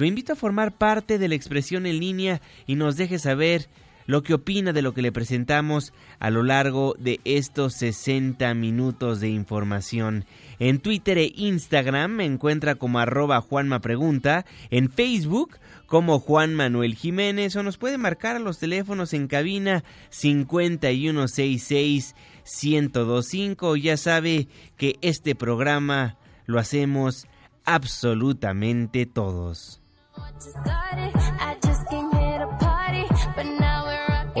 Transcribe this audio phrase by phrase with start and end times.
[0.00, 3.68] lo invito a formar parte de la expresión en línea y nos deje saber
[4.06, 9.20] lo que opina de lo que le presentamos a lo largo de estos 60 minutos
[9.20, 10.24] de información.
[10.58, 16.94] En Twitter e Instagram me encuentra como arroba Juanma Pregunta, en Facebook como Juan Manuel
[16.94, 22.14] Jiménez o nos puede marcar a los teléfonos en cabina 5166
[22.62, 23.76] 1025.
[23.76, 27.26] Ya sabe que este programa lo hacemos
[27.64, 29.79] absolutamente todos.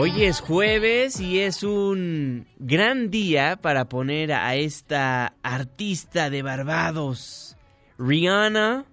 [0.02, 7.58] Hoy es jueves y es un gran día para poner a esta artista de Barbados.
[7.98, 8.86] Rihanna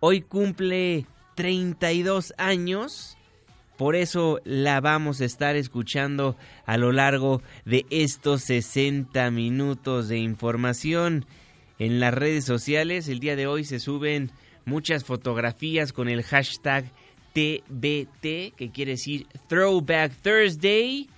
[0.00, 3.16] hoy cumple 32 años.
[3.78, 6.36] Por eso la vamos a estar escuchando
[6.66, 11.24] a lo largo de estos 60 minutos de información.
[11.78, 14.30] En las redes sociales el día de hoy se suben
[14.70, 16.84] muchas fotografías con el hashtag
[17.34, 21.08] TBT, que quiere decir Throwback Thursday.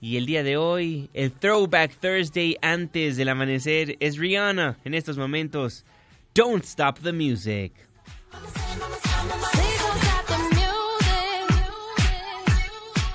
[0.00, 5.18] Y el día de hoy, el Throwback Thursday antes del amanecer es Rihanna en estos
[5.18, 5.84] momentos.
[6.34, 7.72] Don't Stop the Music.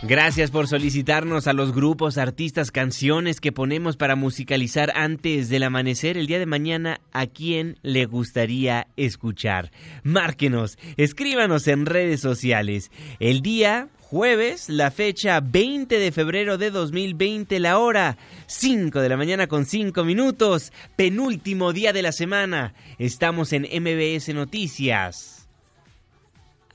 [0.05, 6.17] Gracias por solicitarnos a los grupos, artistas, canciones que ponemos para musicalizar antes del amanecer
[6.17, 9.71] el día de mañana a quien le gustaría escuchar.
[10.03, 12.91] Márquenos, escríbanos en redes sociales.
[13.21, 19.15] El día jueves, la fecha 20 de febrero de 2020, la hora 5 de la
[19.15, 22.73] mañana con 5 minutos, penúltimo día de la semana.
[22.99, 25.47] Estamos en MBS Noticias.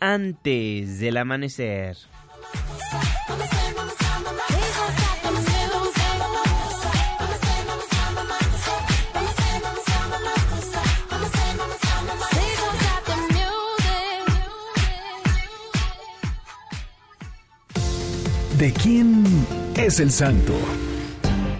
[0.00, 1.98] Antes del amanecer.
[18.58, 19.22] ¿De quién
[19.76, 20.52] es el santo?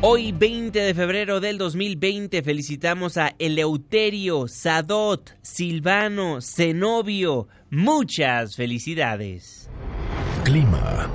[0.01, 7.47] Hoy 20 de febrero del 2020 felicitamos a Eleuterio, Sadot, Silvano, Zenobio.
[7.71, 9.71] Muchas felicidades.
[10.43, 11.09] Clima.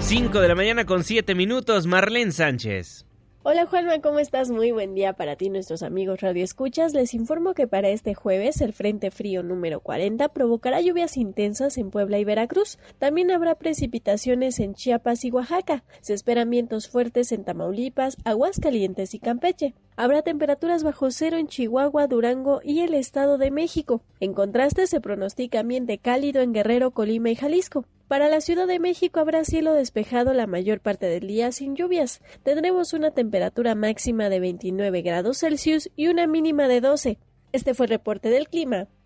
[0.00, 3.07] 5 de la mañana con 7 minutos, Marlene Sánchez.
[3.50, 4.50] Hola Juanma, ¿cómo estás?
[4.50, 6.92] Muy buen día para ti, nuestros amigos Radio Escuchas.
[6.92, 11.90] Les informo que para este jueves el Frente Frío número 40 provocará lluvias intensas en
[11.90, 12.78] Puebla y Veracruz.
[12.98, 15.82] También habrá precipitaciones en Chiapas y Oaxaca.
[16.02, 19.72] Se esperan vientos fuertes en Tamaulipas, Aguascalientes y Campeche.
[19.96, 24.02] Habrá temperaturas bajo cero en Chihuahua, Durango y el Estado de México.
[24.20, 27.86] En contraste, se pronostica ambiente cálido en Guerrero, Colima y Jalisco.
[28.08, 32.22] Para la Ciudad de México habrá cielo despejado la mayor parte del día sin lluvias.
[32.42, 37.18] Tendremos una temperatura máxima de 29 grados Celsius y una mínima de 12.
[37.52, 38.88] Este fue el reporte del clima.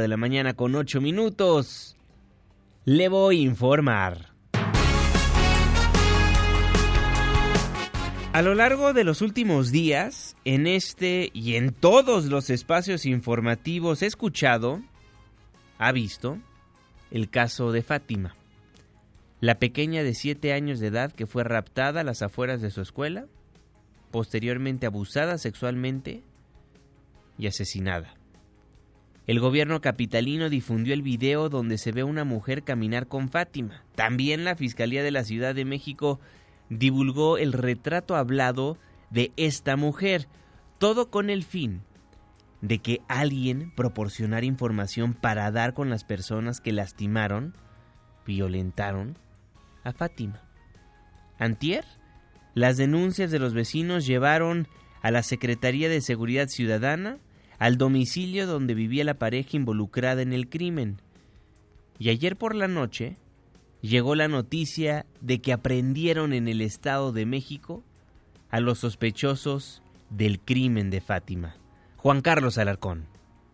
[0.00, 1.96] de la mañana con 8 minutos.
[2.84, 4.34] Le voy a informar.
[8.32, 14.02] A lo largo de los últimos días, en este y en todos los espacios informativos
[14.02, 14.82] he escuchado,
[15.78, 16.38] ha visto,
[17.12, 18.34] el caso de Fátima,
[19.40, 22.80] la pequeña de 7 años de edad que fue raptada a las afueras de su
[22.80, 23.26] escuela,
[24.10, 26.24] posteriormente abusada sexualmente
[27.38, 28.14] y asesinada.
[29.26, 33.82] El gobierno capitalino difundió el video donde se ve una mujer caminar con Fátima.
[33.94, 36.20] También la Fiscalía de la Ciudad de México
[36.68, 38.76] divulgó el retrato hablado
[39.10, 40.28] de esta mujer,
[40.78, 41.82] todo con el fin
[42.60, 47.54] de que alguien proporcionara información para dar con las personas que lastimaron,
[48.26, 49.18] violentaron
[49.84, 50.42] a Fátima.
[51.38, 51.84] Antier,
[52.54, 54.68] las denuncias de los vecinos llevaron
[55.02, 57.18] a la Secretaría de Seguridad Ciudadana
[57.64, 61.00] al domicilio donde vivía la pareja involucrada en el crimen.
[61.98, 63.16] Y ayer por la noche
[63.80, 67.82] llegó la noticia de que aprendieron en el Estado de México
[68.50, 69.80] a los sospechosos
[70.10, 71.56] del crimen de Fátima.
[71.96, 73.06] Juan Carlos Alarcón.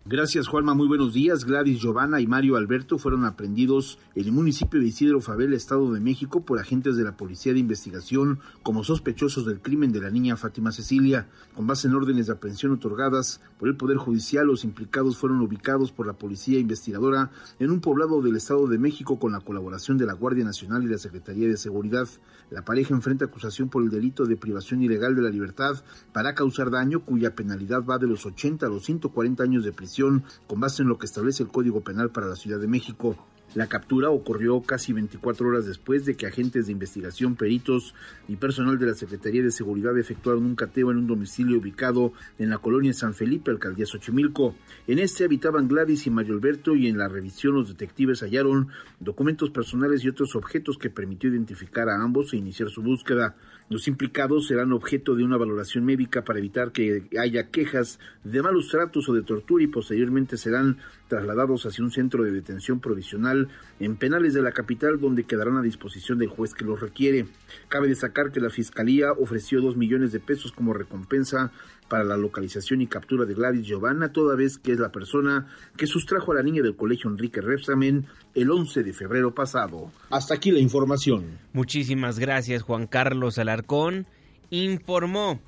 [0.06, 0.74] Gracias, Juanma.
[0.74, 1.44] Muy buenos días.
[1.44, 6.00] Gladys Giovanna y Mario Alberto fueron aprendidos en el municipio de Isidro Fabel, Estado de
[6.00, 10.36] México, por agentes de la Policía de Investigación como sospechosos del crimen de la niña
[10.36, 11.28] Fátima Cecilia.
[11.54, 15.92] Con base en órdenes de aprehensión otorgadas por el Poder Judicial, los implicados fueron ubicados
[15.92, 20.06] por la Policía Investigadora en un poblado del Estado de México con la colaboración de
[20.06, 22.08] la Guardia Nacional y la Secretaría de Seguridad.
[22.48, 25.84] La pareja enfrenta acusación por el delito de privación ilegal de la libertad
[26.14, 30.24] para causar daño, cuya penalidad va de los 80 a los 140 años de prisión
[30.46, 33.14] con base en lo que establece el Código Penal para la Ciudad de México.
[33.55, 37.97] La captura ocurrió casi 24 horas después de que agentes de investigación, peritos
[38.29, 42.49] y personal de la Secretaría de Seguridad efectuaron un cateo en un domicilio ubicado en
[42.49, 44.55] la colonia San Felipe, alcaldía Xochimilco.
[44.87, 48.69] En este habitaban Gladys y Mario Alberto y en la revisión los detectives hallaron
[49.00, 53.35] documentos personales y otros objetos que permitió identificar a ambos e iniciar su búsqueda.
[53.70, 58.69] Los implicados serán objeto de una valoración médica para evitar que haya quejas de malos
[58.69, 63.46] tratos o de tortura y posteriormente serán trasladados hacia un centro de detención provisional
[63.78, 67.26] en penales de la capital donde quedarán a disposición del juez que los requiere.
[67.69, 71.52] Cabe destacar que la Fiscalía ofreció dos millones de pesos como recompensa
[71.90, 75.87] para la localización y captura de Gladys Giovanna, toda vez que es la persona que
[75.87, 79.90] sustrajo a la niña del colegio Enrique Repsamen el 11 de febrero pasado.
[80.08, 81.38] Hasta aquí la información.
[81.52, 84.06] Muchísimas gracias Juan Carlos Alarcón.
[84.50, 85.40] Informó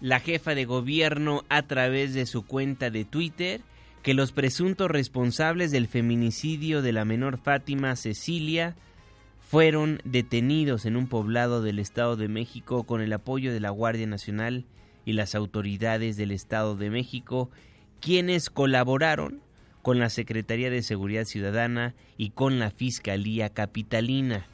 [0.00, 3.60] la jefa de gobierno a través de su cuenta de Twitter
[4.02, 8.76] que los presuntos responsables del feminicidio de la menor Fátima Cecilia
[9.40, 14.06] fueron detenidos en un poblado del Estado de México con el apoyo de la Guardia
[14.06, 14.64] Nacional
[15.04, 17.50] y las autoridades del Estado de México,
[18.00, 19.40] quienes colaboraron
[19.82, 24.46] con la Secretaría de Seguridad Ciudadana y con la Fiscalía Capitalina.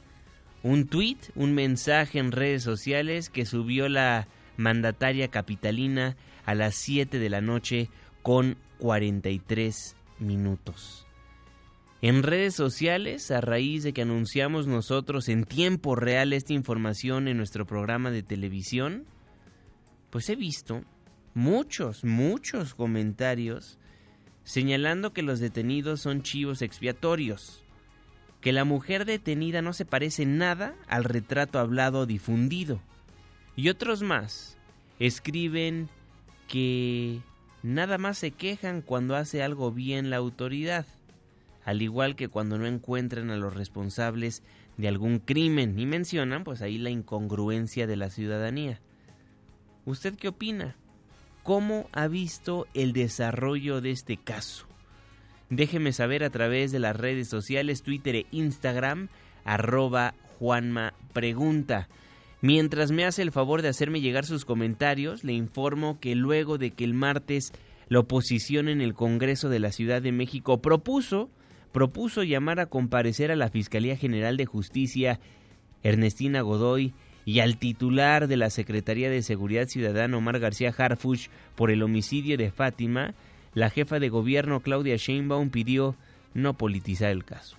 [0.63, 7.19] Un tuit, un mensaje en redes sociales que subió la mandataria capitalina a las 7
[7.19, 7.89] de la noche
[8.23, 11.05] con 43 minutos.
[12.01, 17.37] En redes sociales, a raíz de que anunciamos nosotros en tiempo real esta información en
[17.37, 19.05] nuestro programa de televisión,
[20.09, 20.83] pues he visto
[21.33, 23.77] muchos, muchos comentarios
[24.43, 27.63] señalando que los detenidos son chivos expiatorios,
[28.41, 32.81] que la mujer detenida no se parece nada al retrato hablado difundido,
[33.55, 34.57] y otros más
[34.99, 35.89] escriben
[36.47, 37.19] que
[37.61, 40.87] nada más se quejan cuando hace algo bien la autoridad,
[41.63, 44.41] al igual que cuando no encuentran a los responsables
[44.77, 48.79] de algún crimen y mencionan pues ahí la incongruencia de la ciudadanía.
[49.89, 50.75] ¿Usted qué opina?
[51.41, 54.67] ¿Cómo ha visto el desarrollo de este caso?
[55.49, 59.07] Déjeme saber a través de las redes sociales, Twitter e Instagram,
[59.45, 61.89] arroba Juanma Pregunta.
[62.39, 66.69] Mientras me hace el favor de hacerme llegar sus comentarios, le informo que luego de
[66.69, 67.51] que el martes
[67.87, 71.31] la oposición en el Congreso de la Ciudad de México propuso,
[71.71, 75.19] propuso llamar a comparecer a la Fiscalía General de Justicia,
[75.81, 76.93] Ernestina Godoy,
[77.29, 82.37] y al titular de la Secretaría de Seguridad Ciudadana, Omar García Harfuch, por el homicidio
[82.37, 83.13] de Fátima,
[83.53, 85.93] la jefa de gobierno Claudia Sheinbaum pidió
[86.33, 87.55] no politizar el caso.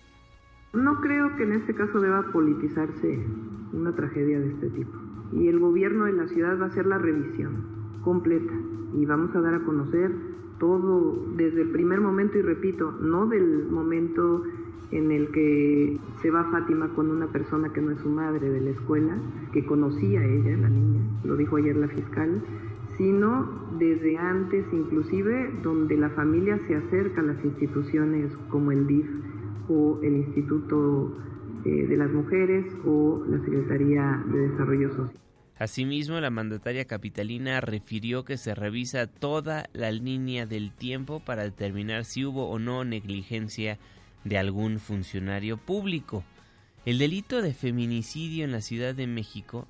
[0.73, 3.25] No creo que en este caso deba politizarse
[3.73, 4.91] una tragedia de este tipo.
[5.35, 8.53] Y el gobierno de la ciudad va a hacer la revisión completa
[8.99, 10.11] y vamos a dar a conocer
[10.59, 14.43] todo desde el primer momento y repito, no del momento
[14.93, 18.61] en el que se va Fátima con una persona que no es su madre de
[18.61, 19.17] la escuela,
[19.53, 22.43] que conocía a ella, la niña, lo dijo ayer la fiscal,
[22.97, 29.07] sino desde antes inclusive donde la familia se acerca a las instituciones como el DIF
[29.69, 31.17] o el Instituto
[31.65, 35.21] eh, de las Mujeres o la Secretaría de Desarrollo Social.
[35.59, 42.07] Asimismo, la mandataria capitalina refirió que se revisa toda la línea del tiempo para determinar
[42.07, 43.79] si hubo o no negligencia
[44.25, 46.25] de algún funcionario público.
[46.85, 49.67] El delito de feminicidio en la Ciudad de México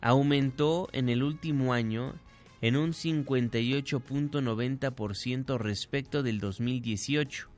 [0.00, 2.14] aumentó en el último año
[2.60, 7.48] en un 58.90% respecto del 2018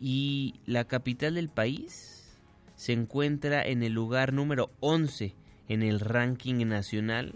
[0.00, 2.38] y la capital del país
[2.76, 5.34] se encuentra en el lugar número 11
[5.68, 7.34] en el ranking nacional,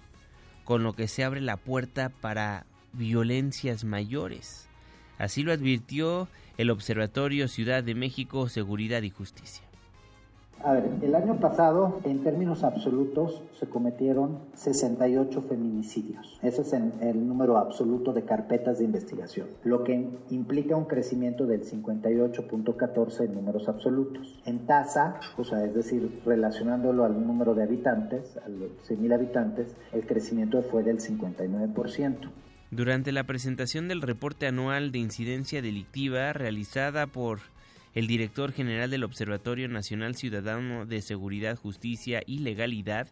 [0.64, 4.70] con lo que se abre la puerta para violencias mayores.
[5.18, 9.64] Así lo advirtió el Observatorio Ciudad de México Seguridad y Justicia.
[10.62, 16.38] A ver, el año pasado, en términos absolutos, se cometieron 68 feminicidios.
[16.42, 21.64] Ese es el número absoluto de carpetas de investigación, lo que implica un crecimiento del
[21.64, 24.38] 58.14 en números absolutos.
[24.46, 29.76] En tasa, o sea, es decir, relacionándolo al número de habitantes, a los 100.000 habitantes,
[29.92, 32.30] el crecimiento fue del 59%.
[32.74, 37.38] Durante la presentación del reporte anual de incidencia delictiva realizada por
[37.94, 43.06] el director general del Observatorio Nacional Ciudadano de Seguridad, Justicia y Legalidad,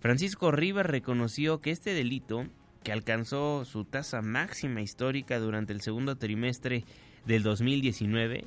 [0.00, 2.46] Francisco Rivas reconoció que este delito,
[2.84, 6.84] que alcanzó su tasa máxima histórica durante el segundo trimestre
[7.24, 8.44] del 2019,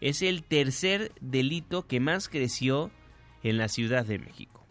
[0.00, 2.92] es el tercer delito que más creció
[3.42, 4.65] en la Ciudad de México.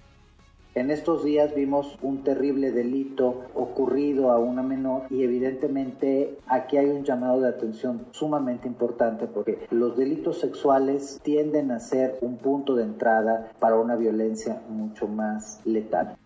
[0.76, 6.88] En estos días vimos un terrible delito ocurrido a una menor y evidentemente aquí hay
[6.88, 12.76] un llamado de atención sumamente importante porque los delitos sexuales tienden a ser un punto
[12.76, 16.18] de entrada para una violencia mucho más letal.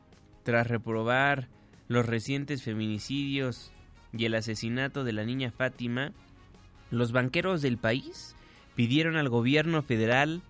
[0.42, 1.48] Tras reprobar
[1.88, 3.72] los recientes feminicidios
[4.14, 6.12] y el asesinato de la niña Fátima,
[6.90, 8.36] los banqueros del país
[8.74, 10.42] pidieron al gobierno federal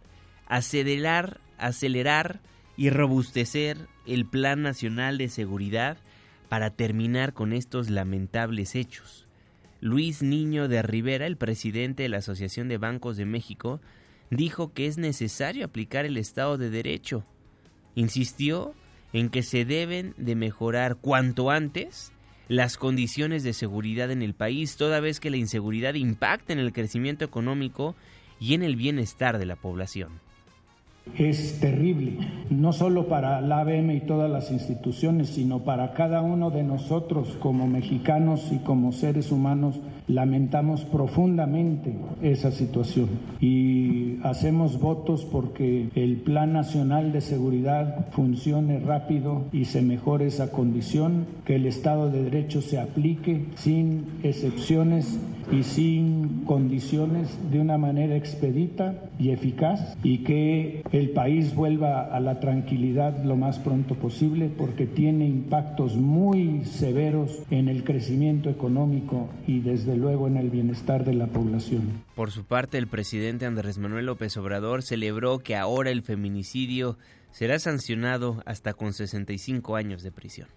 [0.48, 2.40] acelerar, acelerar
[2.80, 5.98] y robustecer el Plan Nacional de Seguridad
[6.48, 9.28] para terminar con estos lamentables hechos.
[9.82, 13.82] Luis Niño de Rivera, el presidente de la Asociación de Bancos de México,
[14.32, 17.26] dijo que es necesario aplicar el Estado de Derecho.
[17.96, 18.74] Insistió
[19.12, 22.14] en que se deben de mejorar cuanto antes
[22.48, 26.72] las condiciones de seguridad en el país, toda vez que la inseguridad impacta en el
[26.72, 27.98] crecimiento económico
[28.40, 30.22] y en el bienestar de la población
[31.18, 32.18] es terrible,
[32.50, 37.38] no solo para la ABM y todas las instituciones, sino para cada uno de nosotros
[37.40, 39.80] como mexicanos y como seres humanos.
[40.08, 49.44] Lamentamos profundamente esa situación y hacemos votos porque el Plan Nacional de Seguridad funcione rápido
[49.52, 55.20] y se mejore esa condición, que el Estado de Derecho se aplique sin excepciones
[55.52, 62.42] y sin condiciones de una manera expedita y eficaz y que país vuelva a la
[62.42, 69.62] tranquilidad lo más pronto posible porque tiene impactos muy severos en el crecimiento económico y
[69.62, 72.04] desde luego en el bienestar de la población.
[72.16, 76.98] Por su parte, el presidente Andrés Manuel López Obrador celebró que ahora el feminicidio
[77.32, 80.48] será sancionado hasta con 65 años de prisión.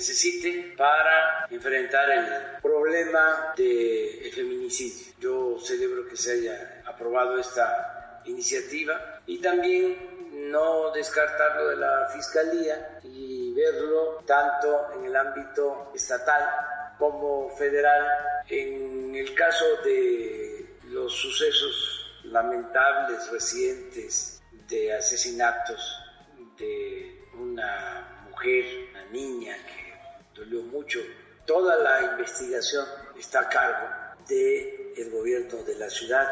[0.00, 5.12] Necesite para enfrentar el problema del feminicidio.
[5.20, 12.98] Yo celebro que se haya aprobado esta iniciativa y también no descartarlo de la Fiscalía
[13.02, 16.44] y verlo tanto en el ámbito estatal
[16.98, 18.02] como federal.
[18.48, 25.80] En el caso de los sucesos lamentables recientes de asesinatos
[26.56, 29.79] de una mujer, una niña que
[30.40, 30.98] dolió mucho,
[31.46, 32.86] toda la investigación
[33.18, 33.88] está a cargo
[34.28, 36.26] del gobierno de la ciudad.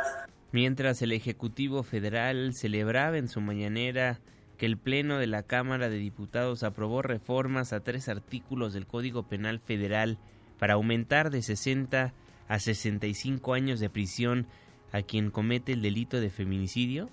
[0.51, 4.21] Mientras el Ejecutivo Federal celebraba en su mañanera
[4.57, 9.29] que el Pleno de la Cámara de Diputados aprobó reformas a tres artículos del Código
[9.29, 10.19] Penal Federal
[10.59, 12.15] para aumentar de 60
[12.49, 14.47] a 65 años de prisión
[14.91, 17.11] a quien comete el delito de feminicidio,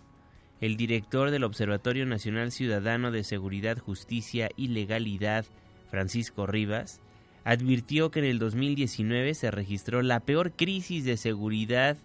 [0.62, 5.46] el director del Observatorio Nacional Ciudadano de Seguridad, Justicia y Legalidad,
[5.90, 7.02] Francisco Rivas,
[7.44, 11.98] advirtió que en el 2019 se registró la peor crisis de seguridad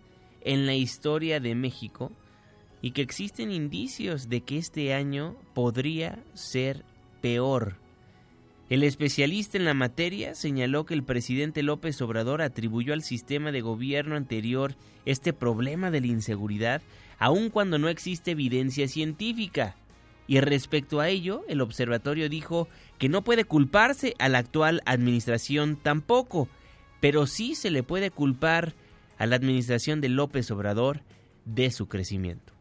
[0.42, 2.12] en la historia de México
[2.82, 6.84] y que existen indicios de que este año podría ser
[7.20, 7.76] peor.
[8.68, 13.62] El especialista en la materia señaló que el presidente López Obrador atribuyó al sistema de
[13.62, 16.80] gobierno anterior este problema de la inseguridad,
[17.18, 19.74] aun cuando no existe evidencia científica.
[20.30, 22.68] Y respecto a ello, el observatorio dijo
[22.98, 26.46] que no puede culparse a la actual administración tampoco,
[27.00, 28.74] pero sí se le puede culpar
[29.18, 31.00] a la administración de López Obrador
[31.46, 32.52] de su crecimiento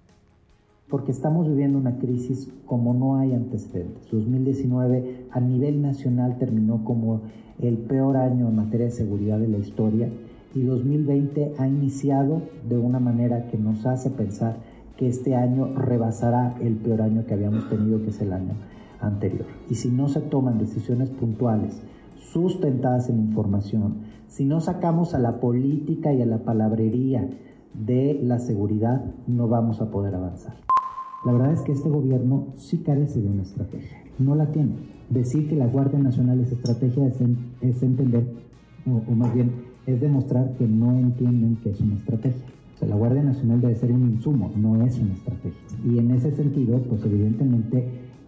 [0.89, 4.09] porque estamos viviendo una crisis como no hay antecedentes.
[4.09, 7.21] 2019 a nivel nacional terminó como
[7.59, 10.09] el peor año en materia de seguridad de la historia
[10.55, 14.57] y 2020 ha iniciado de una manera que nos hace pensar
[14.99, 18.55] que este año rebasará el peor año que habíamos tenido, que es el año
[18.99, 19.45] anterior.
[19.69, 21.81] Y si no se toman decisiones puntuales,
[22.17, 27.29] sustentadas en información, si no sacamos a la política y a la palabrería
[27.73, 30.55] de la seguridad, no vamos a poder avanzar.
[31.25, 34.73] La verdad es que este gobierno sí carece de una estrategia, no la tiene.
[35.09, 38.33] Decir que la Guardia Nacional es estrategia es, entender,
[38.85, 39.51] o, más bien
[39.87, 42.58] es demostrar que no entienden que es una estrategia.
[42.87, 45.59] La Guardia Nacional debe ser un insumo, no es una estrategia.
[45.85, 47.85] Y en ese sentido, pues evidentemente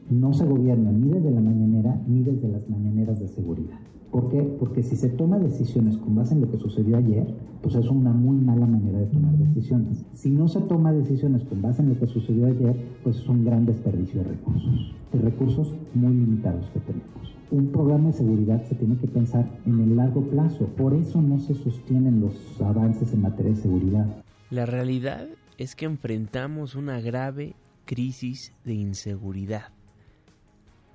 [0.10, 3.80] no se gobierna ni desde la mañanera ni desde las mañaneras de seguridad.
[4.12, 4.42] ¿Por qué?
[4.60, 8.12] Porque si se toma decisiones con base en lo que sucedió ayer, pues es una
[8.12, 10.04] muy mala manera de tomar decisiones.
[10.14, 13.46] Si no se toma decisiones con base en lo que sucedió ayer, pues es un
[13.46, 17.36] gran desperdicio de recursos, de recursos muy limitados que tenemos.
[17.52, 21.40] Un programa de seguridad se tiene que pensar en el largo plazo, por eso no
[21.40, 24.08] se sostienen los avances en materia de seguridad.
[24.52, 25.28] La realidad
[25.58, 27.56] es que enfrentamos una grave
[27.86, 29.74] crisis de inseguridad.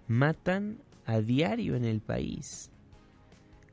[0.07, 2.71] Matan a diario en el país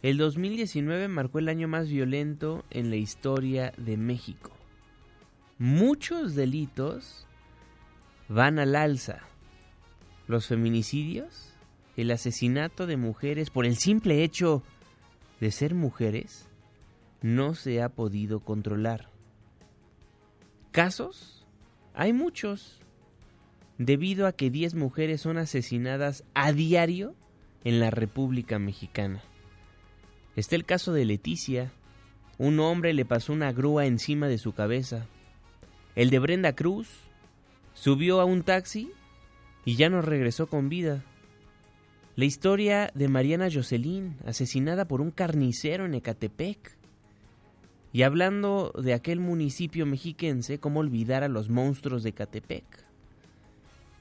[0.04, 4.52] el 2019 marcó el año más violento en la historia de México.
[5.58, 7.26] Muchos delitos
[8.28, 9.22] van al alza.
[10.28, 11.54] Los feminicidios,
[11.96, 14.62] el asesinato de mujeres por el simple hecho
[15.40, 16.50] de ser mujeres,
[17.22, 19.13] no se ha podido controlar.
[20.74, 21.46] ¿Casos?
[21.94, 22.82] Hay muchos.
[23.78, 27.14] Debido a que 10 mujeres son asesinadas a diario
[27.64, 29.22] en la República Mexicana.
[30.36, 31.72] Está el caso de Leticia.
[32.40, 35.06] Un hombre le pasó una grúa encima de su cabeza.
[35.96, 36.90] El de Brenda Cruz
[37.76, 38.92] subió a un taxi
[39.66, 41.04] y ya no regresó con vida.
[42.16, 46.78] La historia de Mariana Jocelyn, asesinada por un carnicero en Ecatepec.
[47.94, 52.66] Y hablando de aquel municipio mexiquense, ¿cómo olvidar a los monstruos de Ecatepec?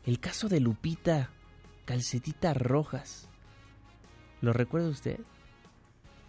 [0.05, 1.31] El caso de Lupita,
[1.85, 3.29] calcetitas rojas.
[4.41, 5.21] ¿Lo recuerda usted?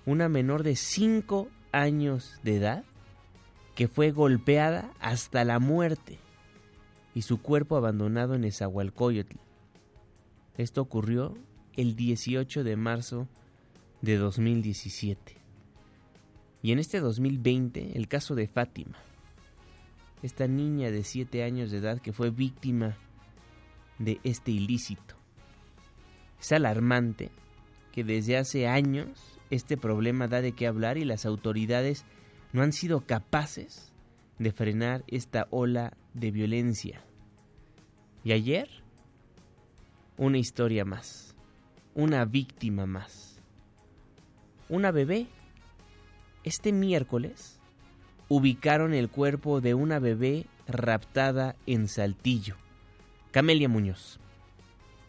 [0.05, 2.83] una menor de 5 años de edad
[3.75, 6.19] que fue golpeada hasta la muerte
[7.15, 9.37] y su cuerpo abandonado en Esahualcoyotl.
[10.57, 11.35] Esto ocurrió
[11.75, 13.27] el 18 de marzo
[14.01, 15.42] de 2017.
[16.63, 18.97] Y en este 2020, el caso de Fátima,
[20.23, 22.97] esta niña de 7 años de edad que fue víctima
[23.99, 25.15] de este ilícito.
[26.39, 27.31] Es alarmante
[27.91, 32.05] que desde hace años este problema da de qué hablar y las autoridades
[32.53, 33.93] no han sido capaces
[34.39, 37.03] de frenar esta ola de violencia.
[38.23, 38.69] Y ayer,
[40.17, 41.35] una historia más,
[41.93, 43.41] una víctima más,
[44.69, 45.27] una bebé.
[46.43, 47.57] Este miércoles
[48.27, 52.57] ubicaron el cuerpo de una bebé raptada en Saltillo.
[53.31, 54.19] Camelia Muñoz.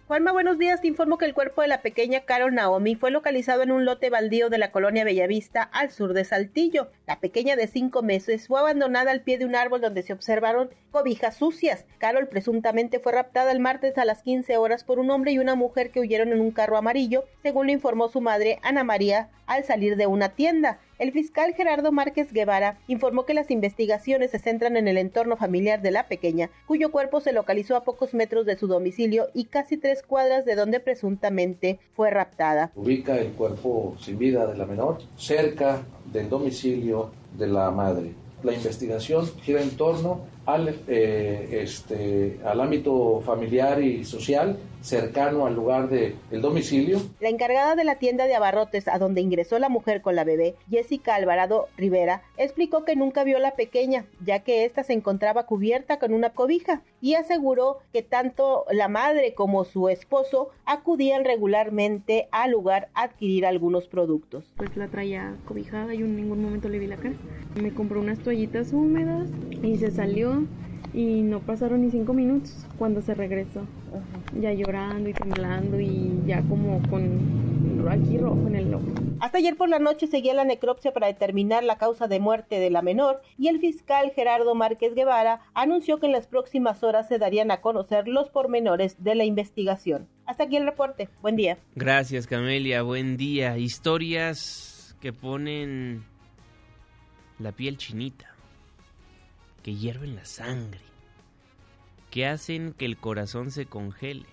[0.06, 0.82] Juanma, buenos días.
[0.82, 4.10] Te informo que el cuerpo de la pequeña Carol Naomi fue localizado en un lote
[4.10, 6.90] baldío de la colonia Bellavista, al sur de Saltillo.
[7.06, 10.68] La pequeña de cinco meses fue abandonada al pie de un árbol donde se observaron
[10.90, 11.86] cobijas sucias.
[11.96, 15.54] Carol presuntamente fue raptada el martes a las 15 horas por un hombre y una
[15.54, 19.64] mujer que huyeron en un carro amarillo, según lo informó su madre Ana María al
[19.64, 20.80] salir de una tienda.
[20.96, 25.82] El fiscal Gerardo Márquez Guevara informó que las investigaciones se centran en el entorno familiar
[25.82, 29.76] de la pequeña, cuyo cuerpo se localizó a pocos metros de su domicilio y casi
[29.76, 32.70] tres cuadras de donde presuntamente fue raptada.
[32.76, 38.12] Ubica el cuerpo sin vida de la menor cerca del domicilio de la madre.
[38.44, 45.54] La investigación gira en torno al, eh, este, al ámbito familiar y social cercano al
[45.54, 47.00] lugar del el domicilio.
[47.20, 50.54] La encargada de la tienda de abarrotes a donde ingresó la mujer con la bebé,
[50.68, 55.46] Jessica Alvarado Rivera, explicó que nunca vio a la pequeña, ya que ésta se encontraba
[55.46, 62.28] cubierta con una cobija y aseguró que tanto la madre como su esposo acudían regularmente
[62.30, 64.52] al lugar a adquirir algunos productos.
[64.56, 67.14] Pues la traía cobijada y en ningún momento le vi la cara.
[67.60, 69.28] Me compró unas toallitas húmedas
[69.62, 70.44] y se salió
[70.94, 73.66] y no pasaron ni cinco minutos cuando se regresó.
[74.40, 78.86] Ya llorando y temblando y ya como con aquí rojo en el ojo.
[79.20, 82.70] Hasta ayer por la noche seguía la necropsia para determinar la causa de muerte de
[82.70, 87.18] la menor y el fiscal Gerardo Márquez Guevara anunció que en las próximas horas se
[87.18, 90.08] darían a conocer los pormenores de la investigación.
[90.26, 91.08] Hasta aquí el reporte.
[91.20, 91.58] Buen día.
[91.74, 93.58] Gracias Camelia, buen día.
[93.58, 96.04] Historias que ponen
[97.38, 98.33] la piel chinita
[99.64, 100.82] que hierven la sangre,
[102.10, 104.26] que hacen que el corazón se congele.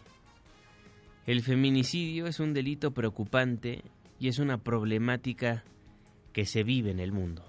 [1.25, 3.81] El feminicidio es un delito preocupante
[4.19, 5.63] y es una problemática
[6.33, 7.45] que se vive en el mundo.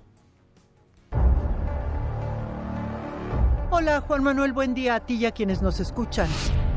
[3.71, 6.29] Hola Juan Manuel, buen día a ti y a quienes nos escuchan.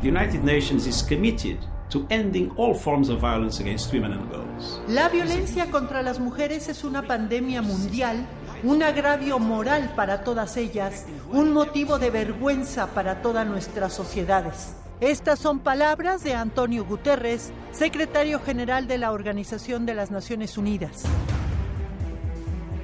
[0.01, 1.59] The United Nations is committed
[1.91, 4.81] to ending all forms of violence against women and girls.
[4.87, 8.25] La violencia contra las mujeres es una pandemia mundial
[8.63, 14.73] un agravio moral para todas ellas, un motivo de vergüenza para todas nuestras sociedades.
[15.01, 21.03] Estas son palabras de Antonio Guterres, secretario general de la Organización de las Naciones Unidas.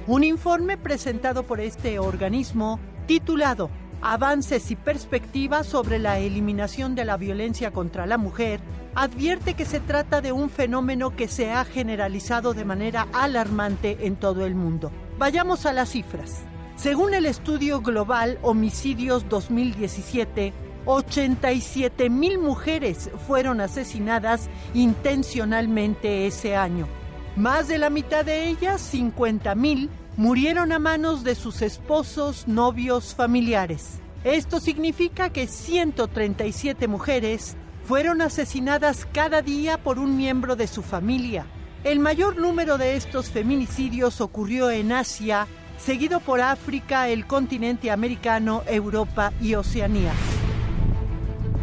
[0.06, 3.70] Un informe presentado por este organismo titulado
[4.02, 8.60] Avances y perspectivas sobre la eliminación de la violencia contra la mujer
[8.94, 14.16] advierte que se trata de un fenómeno que se ha generalizado de manera alarmante en
[14.16, 14.90] todo el mundo.
[15.18, 16.42] Vayamos a las cifras.
[16.76, 20.52] Según el estudio global Homicidios 2017,
[20.84, 26.88] 87 mil mujeres fueron asesinadas intencionalmente ese año.
[27.36, 33.14] Más de la mitad de ellas, 50 mil, murieron a manos de sus esposos, novios,
[33.14, 34.00] familiares.
[34.24, 41.46] Esto significa que 137 mujeres fueron asesinadas cada día por un miembro de su familia.
[41.84, 48.62] El mayor número de estos feminicidios ocurrió en Asia, seguido por África, el continente americano,
[48.68, 50.12] Europa y Oceanía.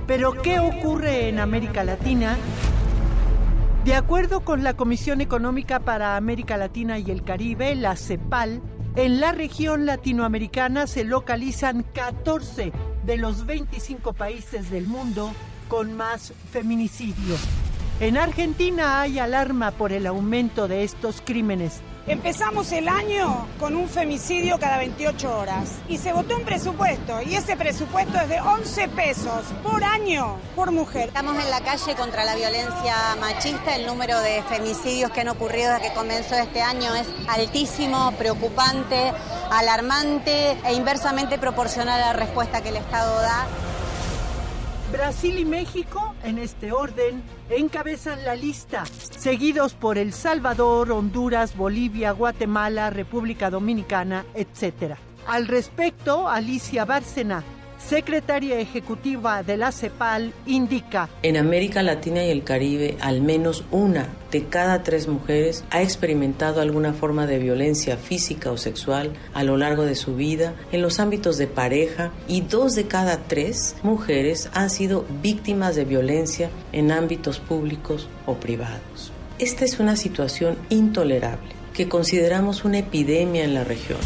[0.07, 2.35] Pero, ¿qué ocurre en América Latina?
[3.85, 8.61] De acuerdo con la Comisión Económica para América Latina y el Caribe, la CEPAL,
[8.97, 12.73] en la región latinoamericana se localizan 14
[13.05, 15.31] de los 25 países del mundo
[15.69, 17.39] con más feminicidios.
[18.01, 21.81] En Argentina hay alarma por el aumento de estos crímenes.
[22.07, 27.35] Empezamos el año con un femicidio cada 28 horas y se votó un presupuesto y
[27.35, 31.09] ese presupuesto es de 11 pesos por año por mujer.
[31.09, 35.73] Estamos en la calle contra la violencia machista, el número de femicidios que han ocurrido
[35.73, 39.11] desde que comenzó este año es altísimo, preocupante,
[39.51, 43.45] alarmante e inversamente proporcional a la respuesta que el Estado da.
[44.91, 52.11] Brasil y México, en este orden, encabezan la lista, seguidos por El Salvador, Honduras, Bolivia,
[52.11, 54.95] Guatemala, República Dominicana, etc.
[55.27, 57.43] Al respecto, Alicia Bárcena,
[57.79, 61.09] secretaria ejecutiva de la CEPAL, indica.
[61.23, 66.61] En América Latina y el Caribe, al menos una de cada tres mujeres ha experimentado
[66.61, 70.99] alguna forma de violencia física o sexual a lo largo de su vida en los
[70.99, 76.91] ámbitos de pareja y dos de cada tres mujeres han sido víctimas de violencia en
[76.91, 79.11] ámbitos públicos o privados.
[79.39, 83.99] Esta es una situación intolerable que consideramos una epidemia en la región.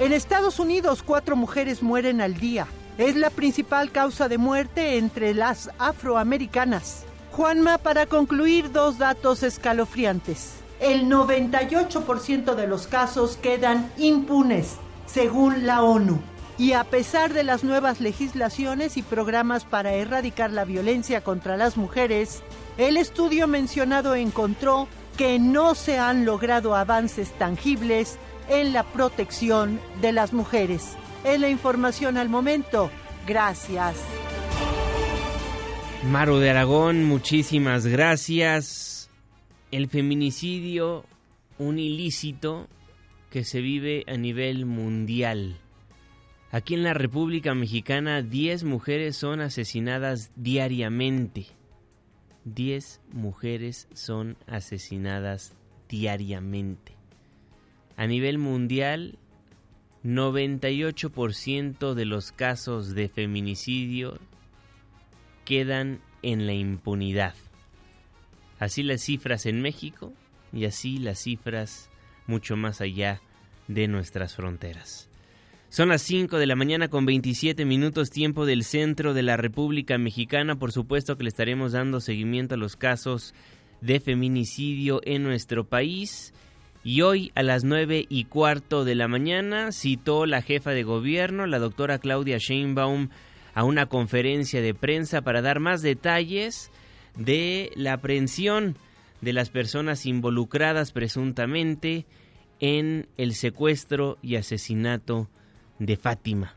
[0.00, 2.68] En Estados Unidos, cuatro mujeres mueren al día.
[2.98, 7.04] Es la principal causa de muerte entre las afroamericanas.
[7.32, 10.52] Juanma, para concluir, dos datos escalofriantes.
[10.78, 16.20] El 98% de los casos quedan impunes, según la ONU.
[16.58, 21.76] Y a pesar de las nuevas legislaciones y programas para erradicar la violencia contra las
[21.76, 22.44] mujeres,
[22.76, 28.16] el estudio mencionado encontró que no se han logrado avances tangibles
[28.48, 30.96] en la protección de las mujeres.
[31.24, 32.90] Es la información al momento.
[33.26, 33.96] Gracias.
[36.04, 39.10] Maro de Aragón, muchísimas gracias.
[39.70, 41.04] El feminicidio,
[41.58, 42.68] un ilícito
[43.30, 45.58] que se vive a nivel mundial.
[46.50, 51.46] Aquí en la República Mexicana, 10 mujeres son asesinadas diariamente.
[52.44, 55.54] 10 mujeres son asesinadas
[55.88, 56.97] diariamente.
[57.98, 59.18] A nivel mundial,
[60.04, 64.20] 98% de los casos de feminicidio
[65.44, 67.34] quedan en la impunidad.
[68.60, 70.12] Así las cifras en México
[70.52, 71.90] y así las cifras
[72.28, 73.20] mucho más allá
[73.66, 75.10] de nuestras fronteras.
[75.68, 79.98] Son las 5 de la mañana con 27 minutos tiempo del centro de la República
[79.98, 80.56] Mexicana.
[80.56, 83.34] Por supuesto que le estaremos dando seguimiento a los casos
[83.80, 86.32] de feminicidio en nuestro país.
[86.88, 91.46] Y hoy a las nueve y cuarto de la mañana citó la jefa de gobierno,
[91.46, 93.10] la doctora Claudia Sheinbaum,
[93.52, 96.70] a una conferencia de prensa para dar más detalles
[97.14, 98.74] de la aprehensión
[99.20, 102.06] de las personas involucradas presuntamente
[102.58, 105.28] en el secuestro y asesinato
[105.78, 106.56] de Fátima.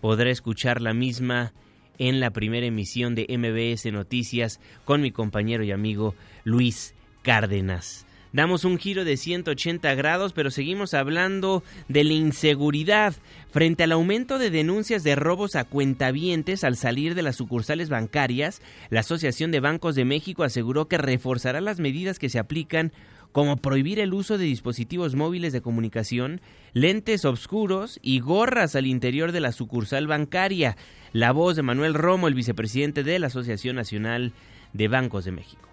[0.00, 1.52] Podrá escuchar la misma
[1.98, 8.07] en la primera emisión de MBS Noticias con mi compañero y amigo Luis Cárdenas.
[8.32, 13.14] Damos un giro de 180 grados, pero seguimos hablando de la inseguridad.
[13.50, 18.60] Frente al aumento de denuncias de robos a cuentavientes al salir de las sucursales bancarias,
[18.90, 22.92] la Asociación de Bancos de México aseguró que reforzará las medidas que se aplican
[23.32, 26.40] como prohibir el uso de dispositivos móviles de comunicación,
[26.72, 30.76] lentes oscuros y gorras al interior de la sucursal bancaria.
[31.12, 34.32] La voz de Manuel Romo, el vicepresidente de la Asociación Nacional
[34.72, 35.67] de Bancos de México.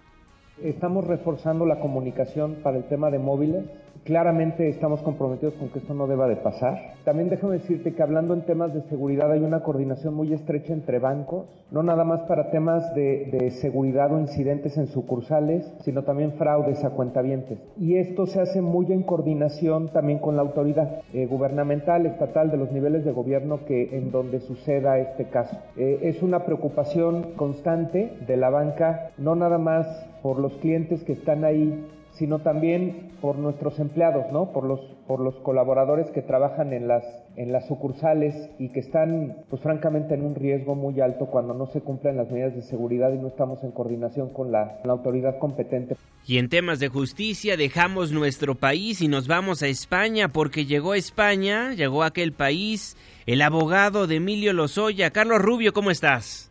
[0.62, 3.66] Estamos reforzando la comunicación para el tema de móviles.
[4.04, 6.94] Claramente estamos comprometidos con que esto no deba de pasar.
[7.04, 10.98] También déjame decirte que hablando en temas de seguridad hay una coordinación muy estrecha entre
[10.98, 16.84] bancos, no nada más para temas de, seguridad o incidentes en sucursales, sino también fraudes
[16.84, 17.58] a cuentavientes.
[17.78, 22.56] Y esto se hace muy en coordinación también con la autoridad eh, gubernamental, estatal, de
[22.56, 25.56] los niveles de gobierno que en donde suceda este caso.
[25.76, 29.86] Eh, es una preocupación constante de la banca, no nada más
[30.26, 31.86] por los clientes que están ahí,
[32.18, 34.52] sino también por nuestros empleados, ¿no?
[34.52, 37.04] Por los, por los colaboradores que trabajan en las,
[37.36, 41.68] en las sucursales y que están, pues francamente, en un riesgo muy alto cuando no
[41.68, 45.38] se cumplen las medidas de seguridad y no estamos en coordinación con la, la autoridad
[45.38, 45.94] competente.
[46.26, 50.90] Y en temas de justicia dejamos nuestro país y nos vamos a España porque llegó
[50.90, 55.12] a España, llegó a aquel país, el abogado de Emilio Lozoya.
[55.12, 56.50] Carlos Rubio, ¿cómo estás?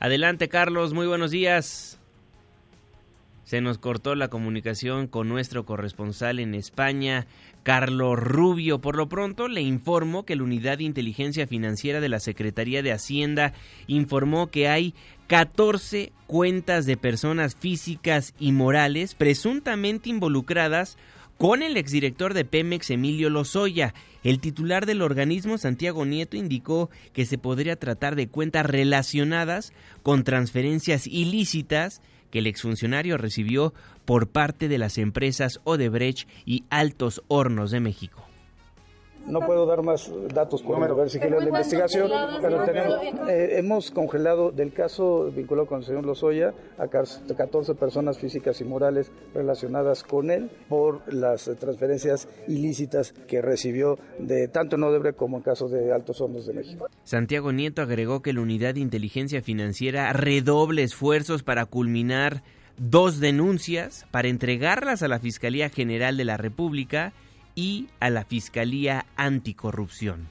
[0.00, 1.98] Adelante, Carlos, muy buenos días.
[3.42, 7.26] Se nos cortó la comunicación con nuestro corresponsal en España,
[7.64, 8.78] Carlos Rubio.
[8.78, 12.92] Por lo pronto, le informo que la Unidad de Inteligencia Financiera de la Secretaría de
[12.92, 13.54] Hacienda
[13.88, 14.94] informó que hay
[15.26, 20.96] 14 cuentas de personas físicas y morales presuntamente involucradas
[21.38, 23.94] con el exdirector de Pemex, Emilio Lozoya.
[24.24, 29.72] El titular del organismo, Santiago Nieto, indicó que se podría tratar de cuentas relacionadas
[30.02, 33.72] con transferencias ilícitas que el exfuncionario recibió
[34.04, 38.27] por parte de las empresas Odebrecht y Altos Hornos de México.
[39.28, 42.10] No puedo dar más datos por el ver sigilo de la investigación,
[42.40, 42.94] pero tenemos,
[43.28, 48.64] eh, hemos congelado del caso vinculado con el señor Lozoya a 14 personas físicas y
[48.64, 55.36] morales relacionadas con él por las transferencias ilícitas que recibió de tanto en Odebrecht como
[55.36, 56.88] en caso de Altos Hornos de México.
[57.04, 62.42] Santiago Nieto agregó que la Unidad de Inteligencia Financiera redoble esfuerzos para culminar
[62.78, 67.12] dos denuncias para entregarlas a la Fiscalía General de la República
[67.58, 70.28] y a la Fiscalía Anticorrupción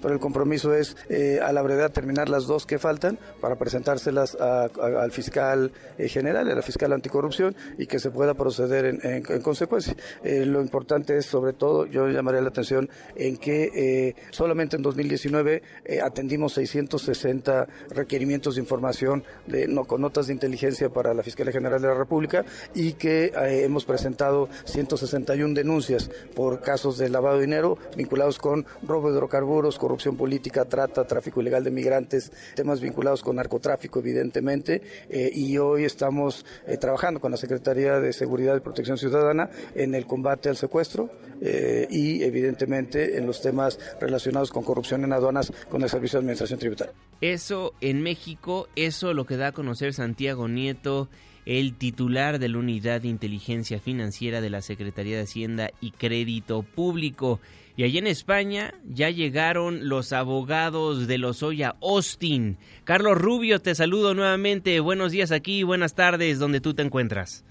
[0.00, 4.36] pero el compromiso es eh, a la brevedad terminar las dos que faltan para presentárselas
[4.36, 9.94] al fiscal eh, general, a la fiscal anticorrupción y que se pueda proceder en, consecuencia.
[10.22, 15.62] Eh, lo importante es, sobre todo, yo llamaría la atención en que solamente en 2019
[16.02, 21.80] atendimos 660 requerimientos de información de, no, con notas de inteligencia para la Fiscalía General
[21.80, 27.78] de la República y que hemos presentado 161 denuncias por casos de lavado de dinero
[27.96, 33.36] vinculados con robo de hidrocarburos, corrupción política, trata, tráfico ilegal de migrantes, temas vinculados con
[33.36, 38.98] narcotráfico, evidentemente, eh, y hoy estamos eh, trabajando con la Secretaría de Seguridad y Protección
[38.98, 41.08] Ciudadana en el combate al secuestro
[41.40, 46.24] eh, y, evidentemente, en los temas relacionados con corrupción en aduanas con el Servicio de
[46.24, 46.92] Administración Tributaria.
[47.22, 51.08] Eso en México, eso lo que da a conocer Santiago Nieto
[51.46, 56.62] el titular de la Unidad de Inteligencia Financiera de la Secretaría de Hacienda y Crédito
[56.62, 57.40] Público.
[57.78, 62.56] Y allí en España ya llegaron los abogados de Lozoya Austin.
[62.82, 64.80] Carlos Rubio, te saludo nuevamente.
[64.80, 67.44] Buenos días aquí, buenas tardes, donde tú te encuentras.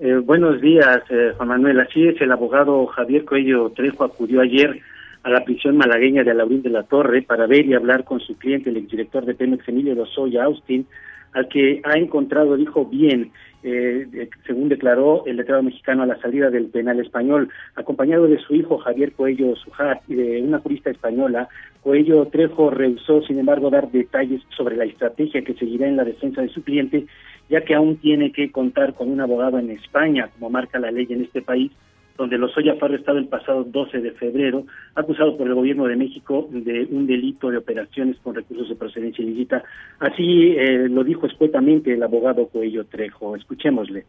[0.00, 1.78] Eh, buenos días, eh, Juan Manuel.
[1.78, 4.80] Así es, el abogado Javier Coello Trejo acudió ayer
[5.22, 8.36] a la prisión malagueña de Alaurín de la Torre para ver y hablar con su
[8.36, 10.84] cliente, el exdirector de Pemex, Emilio Lozoya Austin,
[11.32, 13.30] al que ha encontrado, dijo, bien,
[13.62, 18.54] eh, según declaró el letrado mexicano a la salida del penal español, acompañado de su
[18.54, 21.48] hijo Javier Coello Sujar y de una jurista española,
[21.82, 26.42] Coello Trejo rehusó, sin embargo, dar detalles sobre la estrategia que seguirá en la defensa
[26.42, 27.06] de su cliente,
[27.48, 31.06] ya que aún tiene que contar con un abogado en España, como marca la ley
[31.10, 31.72] en este país,
[32.18, 36.48] donde Lozoya fue arrestado el pasado 12 de febrero, acusado por el gobierno de México
[36.50, 39.62] de un delito de operaciones con recursos de procedencia ilícita.
[40.00, 43.36] Así eh, lo dijo escuetamente el abogado Coello Trejo.
[43.36, 44.04] Escuchémosle.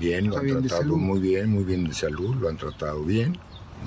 [0.00, 3.34] Bien, lo han tratado muy bien, muy bien de salud, lo han tratado bien.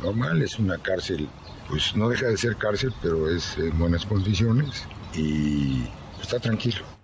[0.01, 1.27] Normal, es una cárcel,
[1.67, 5.83] pues no deja de ser cárcel, pero es en buenas condiciones y
[6.21, 6.98] está tranquilo.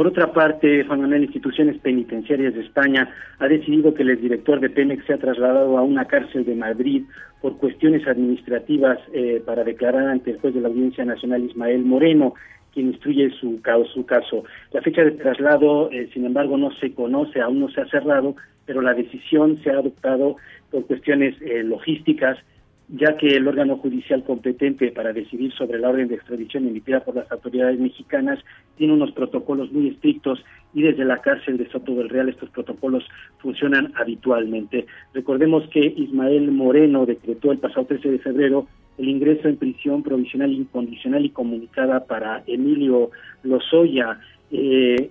[0.00, 4.70] Por otra parte, Juan Manuel, instituciones penitenciarias de España ha decidido que el exdirector de
[4.70, 7.02] Pemex sea trasladado a una cárcel de Madrid
[7.42, 12.32] por cuestiones administrativas eh, para declarar ante el juez de la Audiencia Nacional Ismael Moreno,
[12.72, 13.60] quien instruye su,
[13.92, 14.44] su caso.
[14.72, 18.36] La fecha de traslado, eh, sin embargo, no se conoce, aún no se ha cerrado,
[18.64, 20.36] pero la decisión se ha adoptado
[20.70, 22.38] por cuestiones eh, logísticas
[22.92, 27.14] ya que el órgano judicial competente para decidir sobre la orden de extradición emitida por
[27.14, 28.40] las autoridades mexicanas
[28.76, 33.04] tiene unos protocolos muy estrictos y desde la cárcel de Soto del Real estos protocolos
[33.38, 34.86] funcionan habitualmente.
[35.14, 38.66] Recordemos que Ismael Moreno decretó el pasado 13 de febrero
[38.98, 43.10] el ingreso en prisión provisional incondicional y comunicada para Emilio
[43.44, 44.18] Lozoya.
[44.50, 45.10] Eh,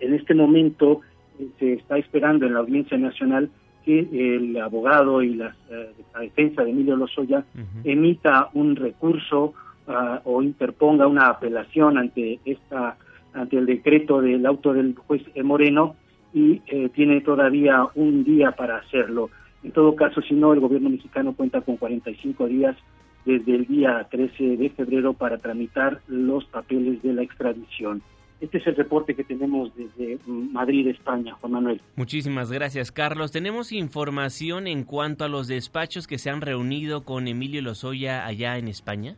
[0.00, 1.02] en este momento
[1.38, 3.50] eh, se está esperando en la Audiencia Nacional
[3.84, 5.90] que el abogado y la, eh,
[6.20, 7.44] defensa de Emilio Lozoya
[7.84, 9.54] emita un recurso
[9.88, 12.96] ah, o interponga una apelación ante esta
[13.34, 15.96] ante el decreto del auto del juez Moreno
[16.34, 19.30] y eh, tiene todavía un día para hacerlo.
[19.62, 22.76] En todo caso, si no, el gobierno mexicano cuenta con 45 días
[23.24, 28.02] desde el día 13 de febrero para tramitar los papeles de la extradición.
[28.42, 31.80] Este es el reporte que tenemos desde Madrid, España, Juan Manuel.
[31.94, 33.30] Muchísimas gracias, Carlos.
[33.30, 38.58] ¿Tenemos información en cuanto a los despachos que se han reunido con Emilio Lozoya allá
[38.58, 39.14] en España?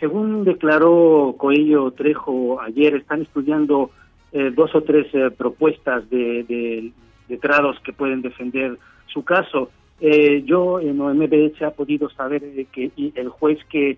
[0.00, 3.92] Según declaró Coello Trejo ayer, están estudiando
[4.32, 6.90] eh, dos o tres eh, propuestas de,
[7.28, 9.70] letrados que pueden defender su caso.
[10.00, 13.96] Eh, yo en OMB se ha podido saber que el juez que,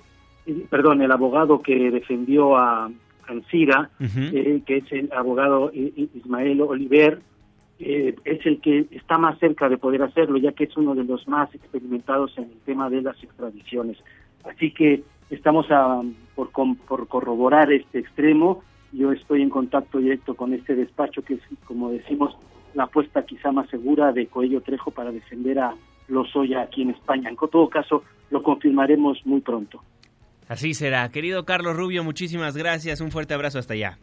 [0.68, 2.90] perdón, el abogado que defendió a
[4.00, 7.20] Eh, que es el abogado Ismael Oliver,
[7.78, 11.04] eh, es el que está más cerca de poder hacerlo, ya que es uno de
[11.04, 13.96] los más experimentados en el tema de las extradiciones.
[14.44, 16.02] Así que estamos a,
[16.34, 18.62] por, por corroborar este extremo.
[18.92, 22.36] Yo estoy en contacto directo con este despacho, que es, como decimos,
[22.74, 25.74] la apuesta quizá más segura de Coello Trejo para defender a
[26.08, 27.30] Lozoya aquí en España.
[27.30, 29.82] En todo caso, lo confirmaremos muy pronto.
[30.50, 31.08] Así será.
[31.10, 33.00] Querido Carlos Rubio, muchísimas gracias.
[33.00, 33.98] Un fuerte abrazo hasta allá.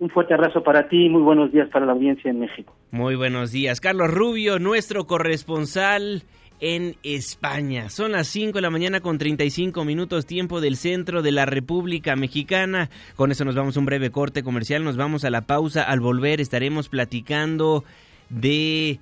[0.00, 2.74] Un fuerte abrazo para ti y muy buenos días para la audiencia en México.
[2.90, 3.80] Muy buenos días.
[3.80, 6.24] Carlos Rubio, nuestro corresponsal
[6.58, 7.88] en España.
[7.88, 12.16] Son las 5 de la mañana con 35 minutos tiempo del centro de la República
[12.16, 12.90] Mexicana.
[13.14, 15.84] Con eso nos vamos a un breve corte comercial, nos vamos a la pausa.
[15.84, 17.84] Al volver estaremos platicando
[18.28, 18.98] de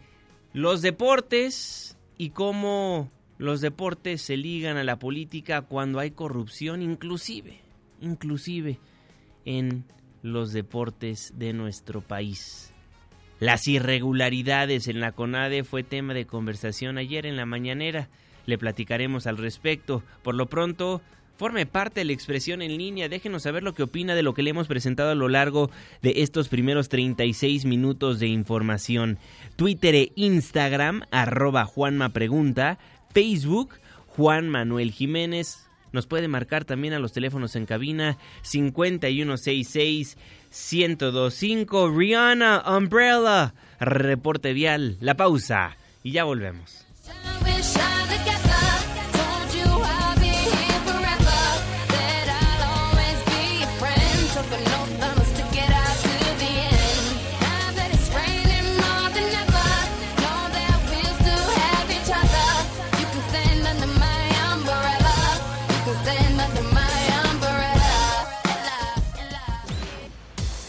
[0.53, 7.61] los deportes y cómo los deportes se ligan a la política cuando hay corrupción, inclusive,
[8.01, 8.79] inclusive
[9.45, 9.85] en
[10.23, 12.73] los deportes de nuestro país.
[13.39, 18.09] Las irregularidades en la CONADE fue tema de conversación ayer en la mañanera.
[18.47, 20.03] Le platicaremos al respecto.
[20.23, 21.03] Por lo pronto,
[21.37, 23.11] forme parte de la expresión en línea.
[23.11, 25.71] Déjenos saber lo que opina de lo que le hemos presentado a lo largo
[26.01, 29.19] de estos primeros 36 minutos de información.
[29.57, 32.13] Twitter e Instagram, arroba Juanma.
[33.17, 33.77] Facebook,
[34.09, 35.67] Juan Manuel Jiménez.
[35.91, 40.19] Nos puede marcar también a los teléfonos en cabina 5166
[40.51, 43.55] 1025 Rihanna Umbrella.
[43.81, 46.85] Reporte vial, la pausa y ya volvemos.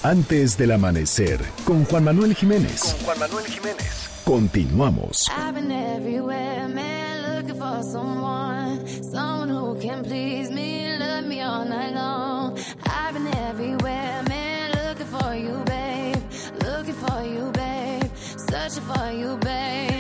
[0.07, 2.79] Antes del amanecer, con Juan Manuel Jiménez.
[2.79, 4.09] Con Juan Manuel Jiménez.
[4.23, 5.27] Continuamos.
[5.27, 11.65] I've been everywhere, man, looking for someone, someone who can please me, love me all
[11.65, 12.57] night long.
[12.85, 16.23] I've been everywhere, man, looking for you, babe,
[16.63, 18.09] looking for you, babe,
[18.49, 19.96] searching for you, babe.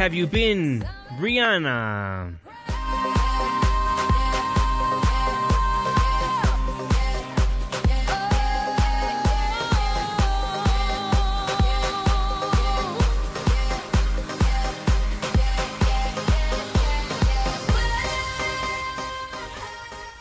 [0.00, 0.82] Have You Been?
[1.20, 2.32] Brianna.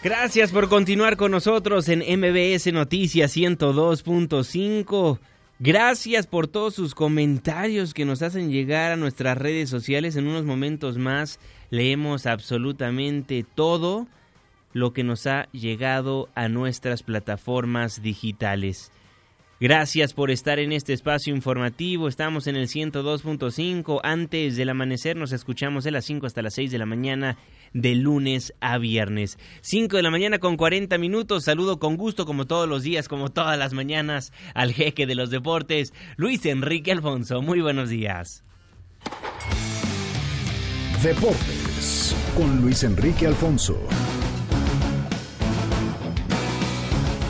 [0.04, 5.20] Gracias por continuar con nosotros en MBS Noticias 102.5.
[5.62, 10.16] Gracias por todos sus comentarios que nos hacen llegar a nuestras redes sociales.
[10.16, 11.38] En unos momentos más
[11.70, 14.08] leemos absolutamente todo
[14.72, 18.94] lo que nos ha llegado a nuestras plataformas digitales.
[19.60, 22.08] Gracias por estar en este espacio informativo.
[22.08, 24.00] Estamos en el 102.5.
[24.04, 27.38] Antes del amanecer nos escuchamos de las 5 hasta las 6 de la mañana
[27.74, 29.38] de lunes a viernes.
[29.62, 31.44] 5 de la mañana con 40 minutos.
[31.44, 35.30] Saludo con gusto como todos los días, como todas las mañanas al jeque de los
[35.30, 37.42] deportes, Luis Enrique Alfonso.
[37.42, 38.46] Muy buenos días.
[41.04, 43.78] Deportes con Luis Enrique Alfonso.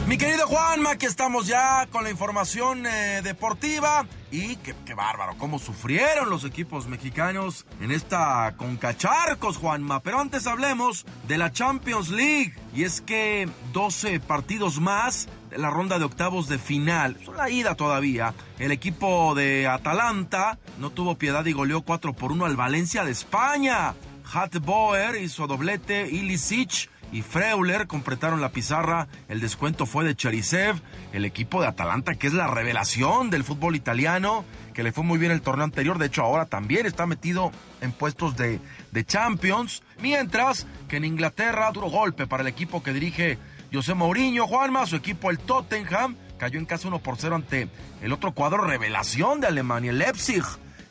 [0.10, 4.08] Mi querido Juanma, aquí estamos ya con la información eh, deportiva.
[4.32, 10.00] Y qué, bárbaro, cómo sufrieron los equipos mexicanos en esta concacharcos, Juanma.
[10.00, 12.56] Pero antes hablemos de la Champions League.
[12.74, 17.16] Y es que 12 partidos más de la ronda de octavos de final.
[17.22, 18.34] Es la ida todavía.
[18.58, 23.12] El equipo de Atalanta no tuvo piedad y goleó 4 por 1 al Valencia de
[23.12, 23.94] España.
[24.34, 29.08] Hat Boer hizo doblete, Ilicic y Freuler completaron la pizarra.
[29.28, 30.82] El descuento fue de Cherisev,
[31.14, 35.18] el equipo de Atalanta, que es la revelación del fútbol italiano, que le fue muy
[35.18, 35.98] bien el torneo anterior.
[35.98, 37.52] De hecho, ahora también está metido
[37.82, 38.60] en puestos de,
[38.92, 39.84] de Champions.
[40.02, 43.38] Mientras que en Inglaterra, duro golpe para el equipo que dirige
[43.72, 44.48] José Mourinho.
[44.48, 47.70] Juanma, su equipo, el Tottenham, cayó en casa 1 por 0 ante
[48.02, 50.44] el otro cuadro revelación de Alemania, el Leipzig.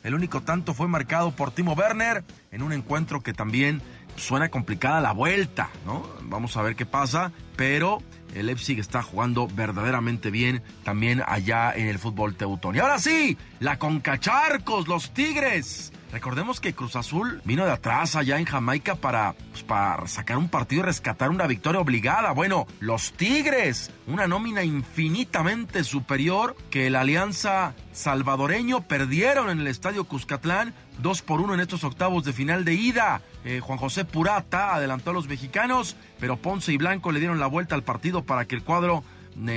[0.03, 3.81] El único tanto fue marcado por Timo Werner en un encuentro que también
[4.19, 6.07] suena complicada la vuelta, ¿no?
[6.23, 7.99] Vamos a ver qué pasa, pero
[8.35, 12.75] el Leipzig está jugando verdaderamente bien también allá en el fútbol teutón.
[12.75, 15.91] Y ahora sí, la Concacharcos, los Tigres.
[16.11, 20.49] Recordemos que Cruz Azul vino de atrás allá en Jamaica para, pues, para sacar un
[20.49, 22.31] partido y rescatar una victoria obligada.
[22.31, 30.05] Bueno, los Tigres, una nómina infinitamente superior que el Alianza Salvadoreño perdieron en el Estadio
[30.05, 33.21] Cuscatlán 2 por 1 en estos octavos de final de ida.
[33.45, 37.47] Eh, Juan José Purata adelantó a los mexicanos, pero Ponce y Blanco le dieron la
[37.47, 39.03] vuelta al partido para que el cuadro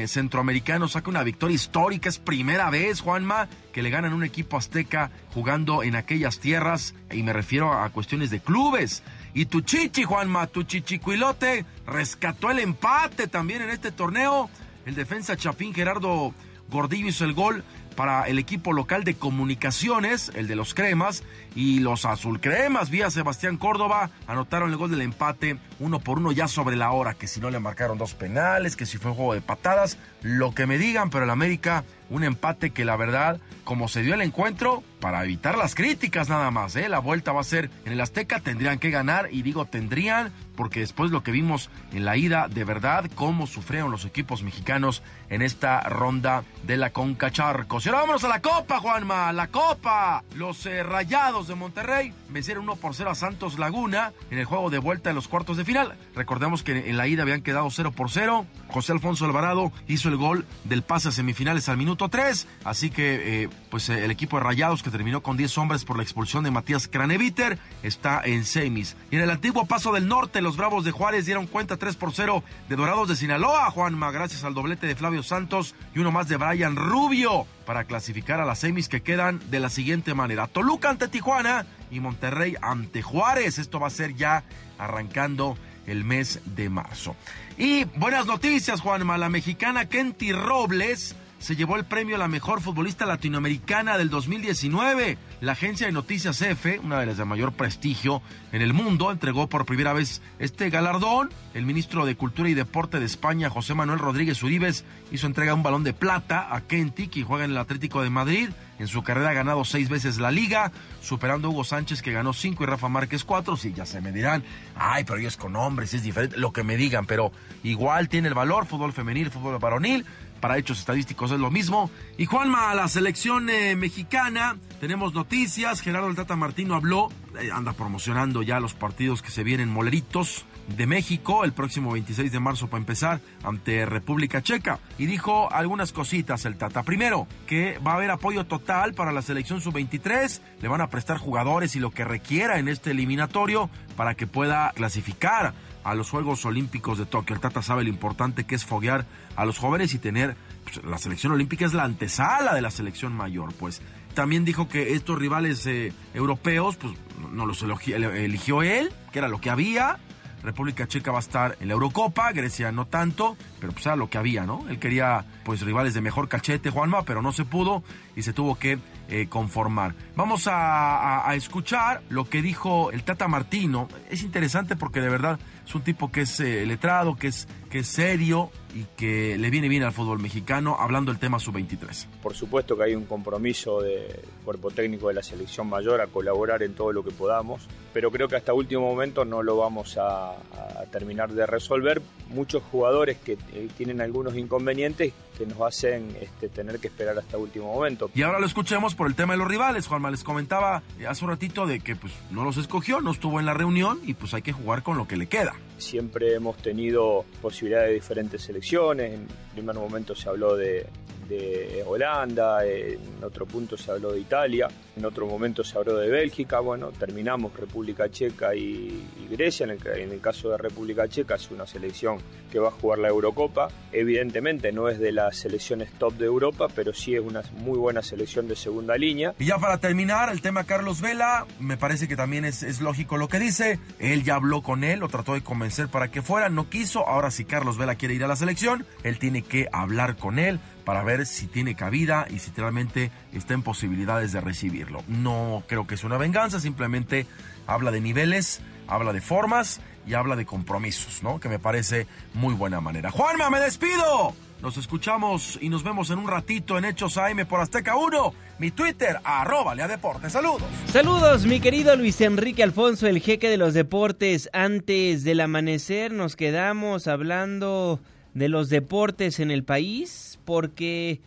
[0.06, 2.08] centroamericano saque una victoria histórica.
[2.08, 6.94] Es primera vez, Juanma, que le ganan un equipo azteca jugando en aquellas tierras.
[7.10, 9.02] Y me refiero a cuestiones de clubes.
[9.34, 14.48] Y tu chichi, Juanma, tu chichicuilote, rescató el empate también en este torneo.
[14.86, 16.34] El defensa Chapín Gerardo
[16.68, 17.64] Gordillo hizo el gol
[17.94, 21.22] para el equipo local de comunicaciones, el de los cremas,
[21.54, 26.32] y los azul cremas, vía Sebastián Córdoba, anotaron el gol del empate uno por uno
[26.32, 29.34] ya sobre la hora, que si no le marcaron dos penales, que si fue juego
[29.34, 33.88] de patadas, lo que me digan, pero el América, un empate que la verdad, como
[33.88, 36.88] se dio el encuentro, para evitar las críticas nada más, ¿eh?
[36.88, 40.32] la vuelta va a ser en el Azteca, tendrían que ganar, y digo tendrían,
[40.62, 45.02] porque después lo que vimos en la ida, de verdad, cómo sufrieron los equipos mexicanos
[45.28, 47.84] en esta ronda de la Conca Charcos.
[47.84, 50.22] Y ahora vámonos a la Copa, Juanma, la Copa.
[50.36, 54.70] Los eh, Rayados de Monterrey vencieron 1 por 0 a Santos Laguna en el juego
[54.70, 55.96] de vuelta de los cuartos de final.
[56.14, 58.46] Recordemos que en la ida habían quedado 0 por 0.
[58.68, 62.46] José Alfonso Alvarado hizo el gol del pase a semifinales al minuto 3.
[62.62, 65.96] Así que, eh, pues eh, el equipo de Rayados, que terminó con 10 hombres por
[65.96, 68.98] la expulsión de Matías Craneviter, está en semis.
[69.10, 72.12] Y en el antiguo Paso del Norte, los Bravos de Juárez dieron cuenta 3 por
[72.12, 76.28] 0 de Dorados de Sinaloa, Juanma, gracias al doblete de Flavio Santos y uno más
[76.28, 80.48] de Brian Rubio para clasificar a las semis que quedan de la siguiente manera.
[80.48, 83.56] Toluca ante Tijuana y Monterrey ante Juárez.
[83.56, 84.44] Esto va a ser ya
[84.76, 85.56] arrancando
[85.86, 87.16] el mes de marzo.
[87.56, 89.16] Y buenas noticias, Juanma.
[89.16, 95.18] La mexicana Kenty Robles se llevó el premio a la mejor futbolista latinoamericana del 2019.
[95.40, 98.22] La agencia de noticias EFE, una de las de mayor prestigio
[98.52, 101.30] en el mundo, entregó por primera vez este galardón.
[101.52, 105.64] El ministro de Cultura y Deporte de España, José Manuel Rodríguez Uribes, hizo entrega un
[105.64, 108.50] balón de plata a Kenty, que juega en el Atlético de Madrid.
[108.78, 110.70] En su carrera ha ganado seis veces la liga,
[111.02, 113.56] superando a Hugo Sánchez que ganó cinco y Rafa Márquez cuatro.
[113.56, 114.44] Sí, ya se me dirán,
[114.76, 117.32] ay, pero ellos con hombres, es diferente, lo que me digan, pero
[117.64, 120.06] igual tiene el valor, fútbol femenil, fútbol varonil
[120.42, 121.88] para hechos estadísticos es lo mismo.
[122.18, 125.80] Y Juanma, la selección eh, mexicana, tenemos noticias.
[125.80, 130.44] Gerardo el Tata Martino habló, eh, anda promocionando ya los partidos que se vienen moleritos
[130.76, 134.80] de México el próximo 26 de marzo para empezar ante República Checa.
[134.98, 136.82] Y dijo algunas cositas el Tata.
[136.82, 141.18] Primero, que va a haber apoyo total para la selección sub-23, le van a prestar
[141.18, 145.54] jugadores y lo que requiera en este eliminatorio para que pueda clasificar
[145.84, 147.34] a los Juegos Olímpicos de Tokio.
[147.34, 149.06] El Tata sabe lo importante que es foguear
[149.36, 153.12] a los jóvenes y tener pues, la selección olímpica es la antesala de la selección
[153.12, 153.82] mayor, pues
[154.14, 156.94] también dijo que estos rivales eh, europeos, pues
[157.32, 159.98] no los eligió él, que era lo que había.
[160.42, 164.10] República Checa va a estar en la Eurocopa, Grecia no tanto, pero pues era lo
[164.10, 164.66] que había, ¿no?
[164.68, 167.84] Él quería pues rivales de mejor cachete, Juanma, pero no se pudo
[168.16, 168.78] y se tuvo que
[169.14, 169.94] eh, conformar.
[170.16, 173.86] Vamos a, escuchar lo que dijo el Tata Martino.
[174.08, 177.84] Es interesante porque de verdad es un tipo que es eh, letrado, que es, que
[177.84, 182.06] serio y que le viene bien al fútbol mexicano hablando del tema sub-23.
[182.22, 186.62] Por supuesto que hay un compromiso del cuerpo técnico de la selección mayor a colaborar
[186.62, 190.30] en todo lo que podamos, pero creo que hasta último momento no lo vamos a,
[190.30, 192.00] a terminar de resolver.
[192.30, 197.38] Muchos jugadores que eh, tienen algunos inconvenientes que nos hacen este, tener que esperar hasta
[197.38, 198.10] último momento.
[198.14, 199.86] Y ahora lo escuchemos por el tema de los rivales.
[199.86, 203.46] Juanma les comentaba hace un ratito de que pues no los escogió, no estuvo en
[203.46, 205.54] la reunión y pues hay que jugar con lo que le queda.
[205.78, 209.14] Siempre hemos tenido posibilidades de diferentes selecciones.
[209.14, 210.86] En primer momento se habló de,
[211.28, 216.08] de Holanda, en otro punto se habló de Italia, en otro momento se habló de
[216.08, 221.66] Bélgica, bueno, terminamos República Checa y, Grecia, en el, caso de República Checa es una
[221.66, 222.18] selección
[222.50, 226.68] que va a jugar la Eurocopa, evidentemente no es de las selecciones top de Europa,
[226.74, 229.34] pero sí es una muy buena selección de segunda línea.
[229.38, 233.16] Y ya para terminar, el tema Carlos Vela, me parece que también es, es lógico
[233.16, 236.50] lo que dice, él ya habló con él, lo trató de convencer para que fuera,
[236.50, 240.16] no quiso, ahora si Carlos Vela quiere ir a la selección, él tiene que hablar
[240.16, 245.02] con él, para ver si tiene cabida y si realmente está en posibilidades de recibirlo.
[245.08, 247.26] No creo que es una venganza, simplemente
[247.66, 251.40] habla de niveles, habla de formas y habla de compromisos, ¿no?
[251.40, 253.10] Que me parece muy buena manera.
[253.10, 254.34] Juanma, me despido.
[254.62, 258.32] Nos escuchamos y nos vemos en un ratito en Hechos AM por Azteca 1.
[258.60, 260.32] Mi Twitter, arroba Lea Deportes.
[260.32, 260.62] Saludos.
[260.86, 264.48] Saludos, mi querido Luis Enrique Alfonso, el jeque de los deportes.
[264.52, 267.98] Antes del amanecer nos quedamos hablando
[268.34, 271.20] de los deportes en el país porque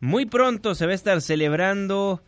[0.00, 2.22] muy pronto se va a estar celebrando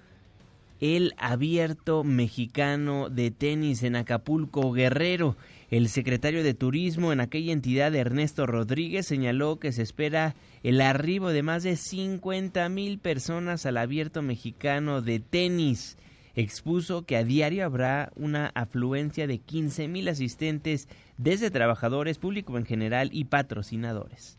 [0.81, 5.37] el abierto mexicano de tenis en Acapulco Guerrero.
[5.71, 11.29] El secretario de Turismo en aquella entidad, Ernesto Rodríguez, señaló que se espera el arribo
[11.31, 15.99] de más de 50 mil personas al abierto mexicano de tenis.
[16.39, 20.87] Expuso que a diario habrá una afluencia de 15 mil asistentes
[21.17, 24.39] desde trabajadores, público en general y patrocinadores.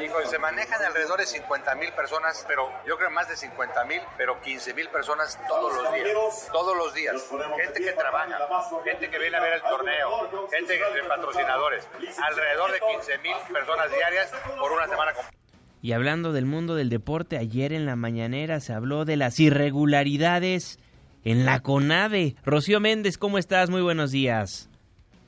[0.00, 4.00] Hijo, se manejan alrededor de 50 mil personas, pero yo creo más de 50 mil,
[4.16, 6.48] pero 15 mil personas todos los días.
[6.52, 7.28] Todos los días.
[7.60, 8.38] Gente que trabaja,
[8.84, 11.88] gente que viene a ver el torneo, gente de patrocinadores.
[12.22, 15.43] Alrededor de 15 mil personas diarias por una semana completa.
[15.84, 20.78] Y hablando del mundo del deporte, ayer en la mañanera se habló de las irregularidades
[21.24, 22.36] en la CONADE.
[22.42, 23.68] Rocío Méndez, ¿cómo estás?
[23.68, 24.70] Muy buenos días.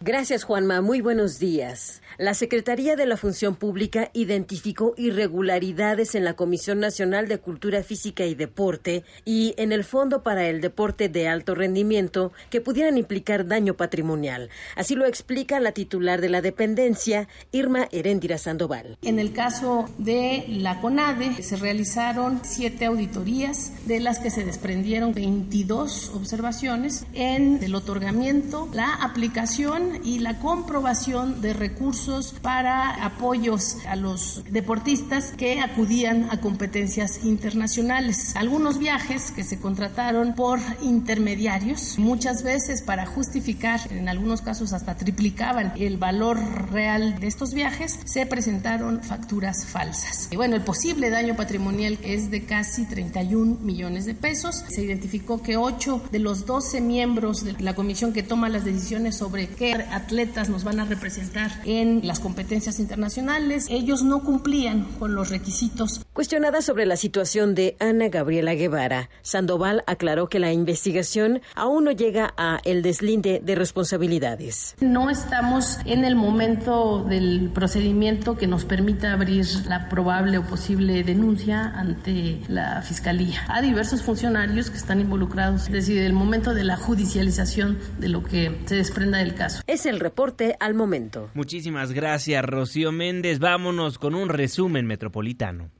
[0.00, 0.82] Gracias, Juanma.
[0.82, 2.02] Muy buenos días.
[2.18, 8.24] La Secretaría de la Función Pública identificó irregularidades en la Comisión Nacional de Cultura Física
[8.24, 13.46] y Deporte y en el Fondo para el Deporte de Alto Rendimiento que pudieran implicar
[13.46, 14.50] daño patrimonial.
[14.76, 18.98] Así lo explica la titular de la dependencia, Irma Heréndira Sandoval.
[19.02, 25.14] En el caso de la CONADE se realizaron siete auditorías, de las que se desprendieron
[25.14, 33.96] 22 observaciones en el otorgamiento, la aplicación y la comprobación de recursos para apoyos a
[33.96, 38.34] los deportistas que acudían a competencias internacionales.
[38.36, 44.96] Algunos viajes que se contrataron por intermediarios, muchas veces para justificar, en algunos casos hasta
[44.96, 46.38] triplicaban el valor
[46.70, 50.28] real de estos viajes, se presentaron facturas falsas.
[50.30, 54.64] Y bueno, el posible daño patrimonial es de casi 31 millones de pesos.
[54.68, 59.16] Se identificó que 8 de los 12 miembros de la comisión que toma las decisiones
[59.16, 63.66] sobre qué atletas nos van a representar en las competencias internacionales.
[63.70, 66.04] Ellos no cumplían con los requisitos.
[66.12, 71.92] Cuestionada sobre la situación de Ana Gabriela Guevara, Sandoval aclaró que la investigación aún no
[71.92, 74.74] llega a el deslinde de responsabilidades.
[74.80, 81.02] No estamos en el momento del procedimiento que nos permita abrir la probable o posible
[81.02, 83.40] denuncia ante la Fiscalía.
[83.48, 88.22] A diversos funcionarios que están involucrados, es decir, el momento de la judicialización de lo
[88.22, 89.62] que se desprenda del caso.
[89.66, 91.28] Es el reporte al momento.
[91.34, 93.40] Muchísimas gracias, Rocío Méndez.
[93.40, 95.70] Vámonos con un resumen metropolitano.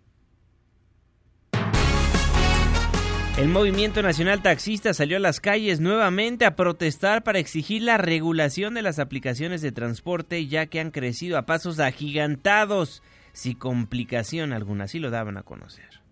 [3.39, 8.73] El Movimiento Nacional Taxista salió a las calles nuevamente a protestar para exigir la regulación
[8.73, 13.03] de las aplicaciones de transporte ya que han crecido a pasos agigantados,
[13.35, 16.06] sin complicación alguna, así lo daban a conocer.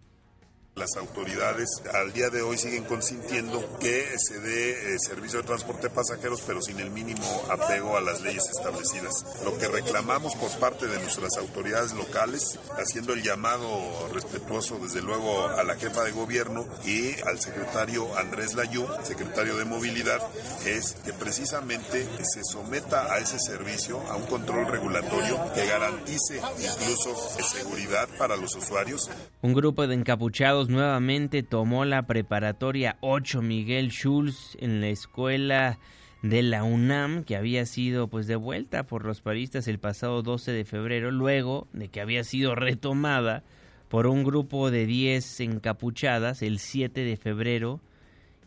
[0.77, 5.89] Las autoridades al día de hoy siguen consintiendo que se dé eh, servicio de transporte
[5.89, 9.25] de pasajeros, pero sin el mínimo apego a las leyes establecidas.
[9.45, 13.68] Lo que reclamamos por parte de nuestras autoridades locales, haciendo el llamado
[14.12, 19.66] respetuoso desde luego a la jefa de gobierno y al secretario Andrés Layú, secretario de
[19.66, 20.20] Movilidad,
[20.66, 27.14] es que precisamente se someta a ese servicio, a un control regulatorio que garantice incluso
[27.45, 29.09] seguridad para los usuarios.
[29.41, 35.79] Un grupo de encapuchados nuevamente tomó la preparatoria 8 Miguel Schulz en la escuela
[36.23, 40.65] de la UNAM que había sido pues devuelta por los paristas el pasado 12 de
[40.65, 43.43] febrero luego de que había sido retomada
[43.89, 47.81] por un grupo de 10 encapuchadas el 7 de febrero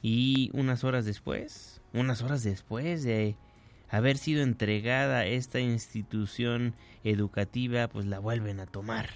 [0.01, 3.35] y unas horas después, unas horas después de
[3.89, 9.09] haber sido entregada esta institución educativa pues la vuelven a tomar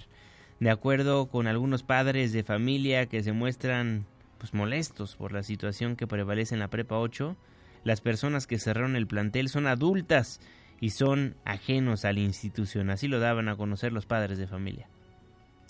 [0.62, 4.06] de acuerdo con algunos padres de familia que se muestran
[4.38, 7.36] pues molestos por la situación que prevalece en la Prepa 8,
[7.82, 10.38] las personas que cerraron el plantel son adultas
[10.80, 14.88] y son ajenos a la institución, así lo daban a conocer los padres de familia.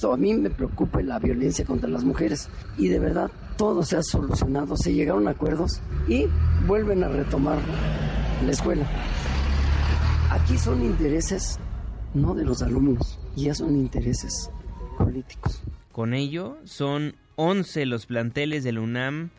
[0.03, 4.03] A mí me preocupa la violencia contra las mujeres y de verdad todo se ha
[4.03, 6.27] solucionado, se llegaron a acuerdos y
[6.67, 7.59] vuelven a retomar
[8.45, 8.87] la escuela.
[10.29, 11.59] Aquí son intereses
[12.13, 14.51] no de los alumnos, ya son intereses
[15.93, 19.31] Con ello, son 11 los planteles de la UNAM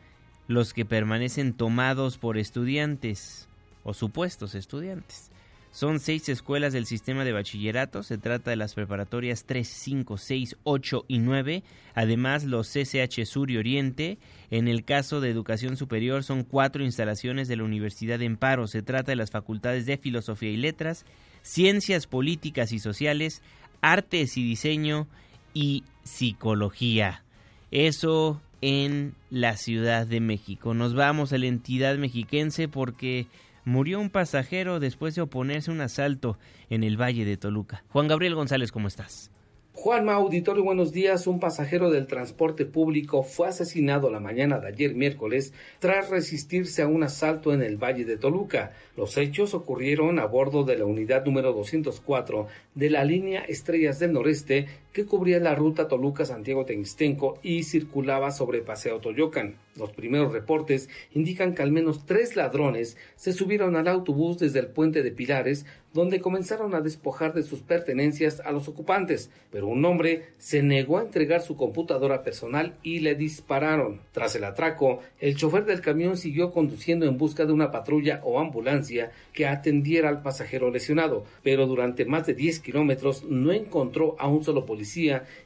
[0.47, 3.47] los que permanecen tomados por estudiantes
[3.83, 5.31] o supuestos estudiantes.
[5.71, 10.57] Son seis escuelas del sistema de bachillerato, se trata de las preparatorias 3, 5, 6,
[10.63, 11.63] 8 y 9,
[11.95, 14.19] además los CCH Sur y Oriente.
[14.51, 18.83] En el caso de educación superior son cuatro instalaciones de la Universidad de Amparo, se
[18.83, 21.05] trata de las facultades de Filosofía y Letras,
[21.41, 23.41] Ciencias Políticas y Sociales,
[23.81, 25.07] Artes y Diseño
[25.53, 27.23] y Psicología.
[27.71, 30.73] Eso en la Ciudad de México.
[30.73, 33.27] Nos vamos a la entidad mexiquense porque
[33.65, 36.37] murió un pasajero después de oponerse a un asalto
[36.69, 37.83] en el Valle de Toluca.
[37.89, 39.31] Juan Gabriel González, ¿cómo estás?
[39.75, 41.25] Juanma Auditorio, buenos días.
[41.25, 46.87] Un pasajero del transporte público fue asesinado la mañana de ayer miércoles tras resistirse a
[46.87, 48.71] un asalto en el Valle de Toluca.
[48.95, 54.13] Los hechos ocurrieron a bordo de la unidad número 204 de la línea Estrellas del
[54.13, 59.55] Noreste que cubría la ruta Toluca-Santiago-Texistenco y circulaba sobre Paseo Toyocan.
[59.75, 64.67] Los primeros reportes indican que al menos tres ladrones se subieron al autobús desde el
[64.67, 69.83] puente de Pilares, donde comenzaron a despojar de sus pertenencias a los ocupantes, pero un
[69.85, 74.01] hombre se negó a entregar su computadora personal y le dispararon.
[74.11, 78.39] Tras el atraco, el chofer del camión siguió conduciendo en busca de una patrulla o
[78.39, 84.27] ambulancia que atendiera al pasajero lesionado, pero durante más de 10 kilómetros no encontró a
[84.27, 84.82] un solo policía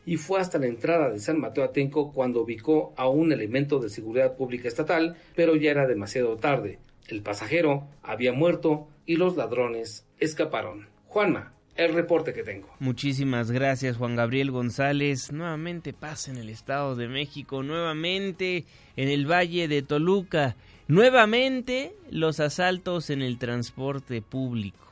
[0.05, 3.89] y fue hasta la entrada de San Mateo Atenco cuando ubicó a un elemento de
[3.89, 6.79] seguridad pública estatal, pero ya era demasiado tarde.
[7.07, 10.87] El pasajero había muerto y los ladrones escaparon.
[11.07, 12.67] Juanma, el reporte que tengo.
[12.79, 15.31] Muchísimas gracias Juan Gabriel González.
[15.31, 18.65] Nuevamente pasa en el Estado de México, nuevamente
[18.95, 20.55] en el Valle de Toluca,
[20.87, 24.87] nuevamente los asaltos en el transporte público.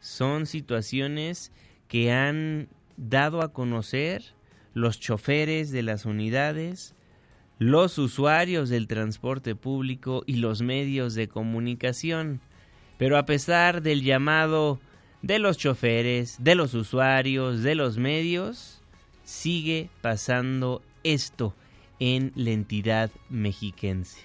[0.00, 1.52] Son situaciones
[1.88, 4.22] que han dado a conocer
[4.72, 6.94] los choferes de las unidades,
[7.58, 12.40] los usuarios del transporte público y los medios de comunicación.
[12.98, 14.80] Pero a pesar del llamado
[15.22, 18.82] de los choferes, de los usuarios, de los medios,
[19.24, 21.54] sigue pasando esto
[21.98, 24.20] en la entidad mexiquense.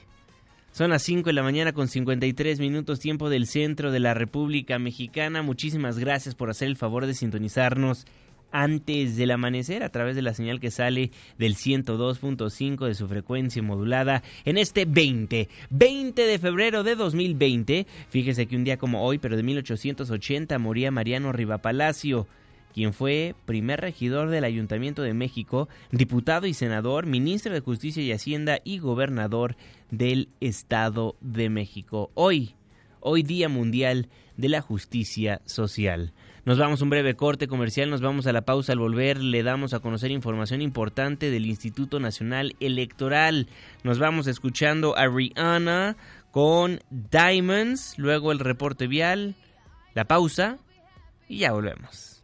[0.72, 4.80] Son las 5 de la mañana con 53 minutos tiempo del centro de la República
[4.80, 5.42] Mexicana.
[5.42, 8.06] Muchísimas gracias por hacer el favor de sintonizarnos
[8.52, 13.62] antes del amanecer a través de la señal que sale del 102.5 de su frecuencia
[13.62, 17.88] modulada en este 20, 20 de febrero de 2020.
[18.10, 22.28] Fíjese que un día como hoy, pero de 1880, moría Mariano Rivapalacio
[22.74, 28.12] quien fue primer regidor del Ayuntamiento de México, diputado y senador, ministro de Justicia y
[28.12, 29.56] Hacienda y gobernador
[29.92, 32.12] del Estado de México.
[32.14, 32.56] Hoy,
[33.00, 36.14] hoy Día Mundial de la Justicia Social.
[36.46, 39.44] Nos vamos a un breve corte comercial, nos vamos a la pausa al volver, le
[39.44, 43.48] damos a conocer información importante del Instituto Nacional Electoral.
[43.84, 45.98] Nos vamos escuchando a Rihanna
[46.32, 49.36] con Diamonds, luego el reporte vial,
[49.94, 50.58] la pausa
[51.28, 52.24] y ya volvemos.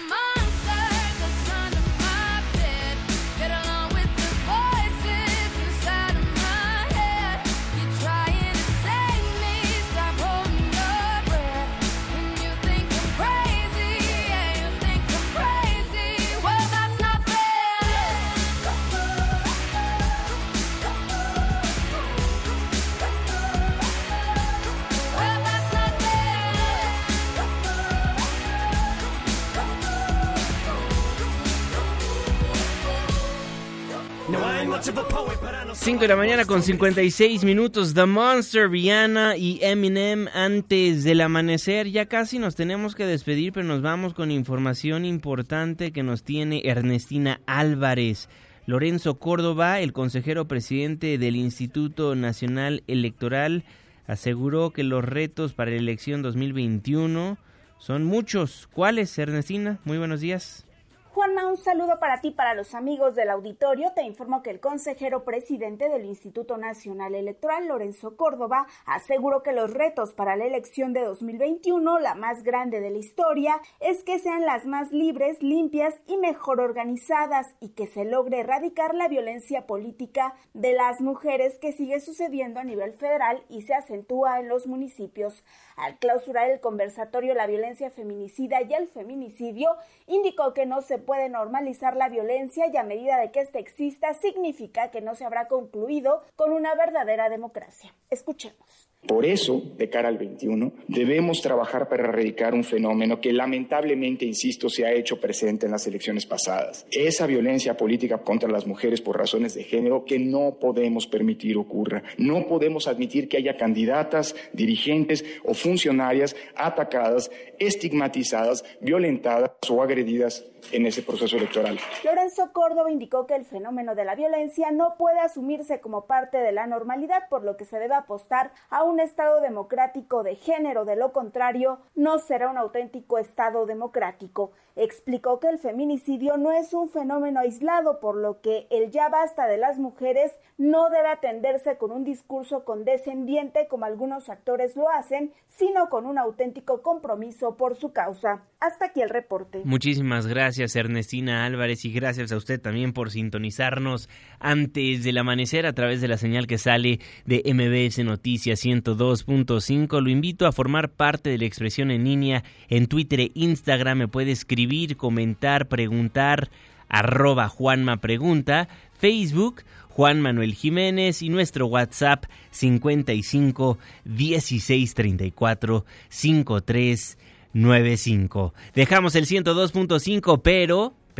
[35.91, 37.93] Cinco de la mañana con 56 minutos.
[37.93, 41.89] The Monster, Rihanna y Eminem antes del amanecer.
[41.89, 46.61] Ya casi nos tenemos que despedir, pero nos vamos con información importante que nos tiene
[46.63, 48.29] Ernestina Álvarez.
[48.65, 53.65] Lorenzo Córdoba, el consejero presidente del Instituto Nacional Electoral,
[54.07, 57.37] aseguró que los retos para la elección 2021
[57.79, 58.69] son muchos.
[58.71, 59.81] ¿Cuáles, Ernestina?
[59.83, 60.65] Muy buenos días.
[61.13, 63.91] Juanma, un saludo para ti, para los amigos del auditorio.
[63.93, 69.73] Te informo que el consejero presidente del Instituto Nacional Electoral, Lorenzo Córdoba, aseguró que los
[69.73, 74.45] retos para la elección de 2021, la más grande de la historia, es que sean
[74.45, 80.33] las más libres, limpias y mejor organizadas y que se logre erradicar la violencia política
[80.53, 85.43] de las mujeres que sigue sucediendo a nivel federal y se acentúa en los municipios.
[85.81, 91.27] Al clausurar el conversatorio La violencia feminicida y el feminicidio, indicó que no se puede
[91.27, 95.47] normalizar la violencia y a medida de que ésta exista significa que no se habrá
[95.47, 97.95] concluido con una verdadera democracia.
[98.11, 98.90] Escuchemos.
[99.07, 104.69] Por eso, de cara al 21, debemos trabajar para erradicar un fenómeno que lamentablemente, insisto,
[104.69, 106.85] se ha hecho presente en las elecciones pasadas.
[106.91, 112.03] Esa violencia política contra las mujeres por razones de género que no podemos permitir ocurra.
[112.17, 120.85] No podemos admitir que haya candidatas, dirigentes o funcionarias atacadas, estigmatizadas, violentadas o agredidas en
[120.85, 121.79] ese proceso electoral.
[122.03, 126.51] Lorenzo Córdoba indicó que el fenómeno de la violencia no puede asumirse como parte de
[126.51, 130.85] la normalidad, por lo que se debe apostar a un Estado democrático de género.
[130.85, 134.51] De lo contrario, no será un auténtico Estado democrático.
[134.75, 139.47] Explicó que el feminicidio no es un fenómeno aislado, por lo que el ya basta
[139.47, 145.33] de las mujeres no debe atenderse con un discurso condescendiente como algunos actores lo hacen,
[145.47, 148.43] sino con un auténtico compromiso por su causa.
[148.61, 149.61] Hasta aquí el reporte.
[149.65, 155.73] Muchísimas gracias Ernestina Álvarez y gracias a usted también por sintonizarnos antes del amanecer a
[155.73, 160.01] través de la señal que sale de MBS Noticias 102.5.
[160.01, 163.99] Lo invito a formar parte de la expresión en línea en Twitter e Instagram.
[163.99, 166.49] Me puede escribir, comentar, preguntar
[166.89, 168.67] arroba Juanma Pregunta,
[168.99, 177.17] Facebook Juan Manuel Jiménez y nuestro WhatsApp 55 16 34 53
[177.53, 178.53] 95.
[178.73, 180.93] Dejamos el 102.5, pero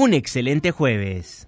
[0.00, 1.47] un excelente jueves.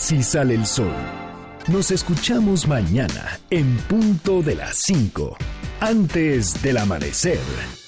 [0.00, 0.94] Casi sale el sol.
[1.68, 5.36] Nos escuchamos mañana en punto de las 5,
[5.78, 7.79] antes del amanecer.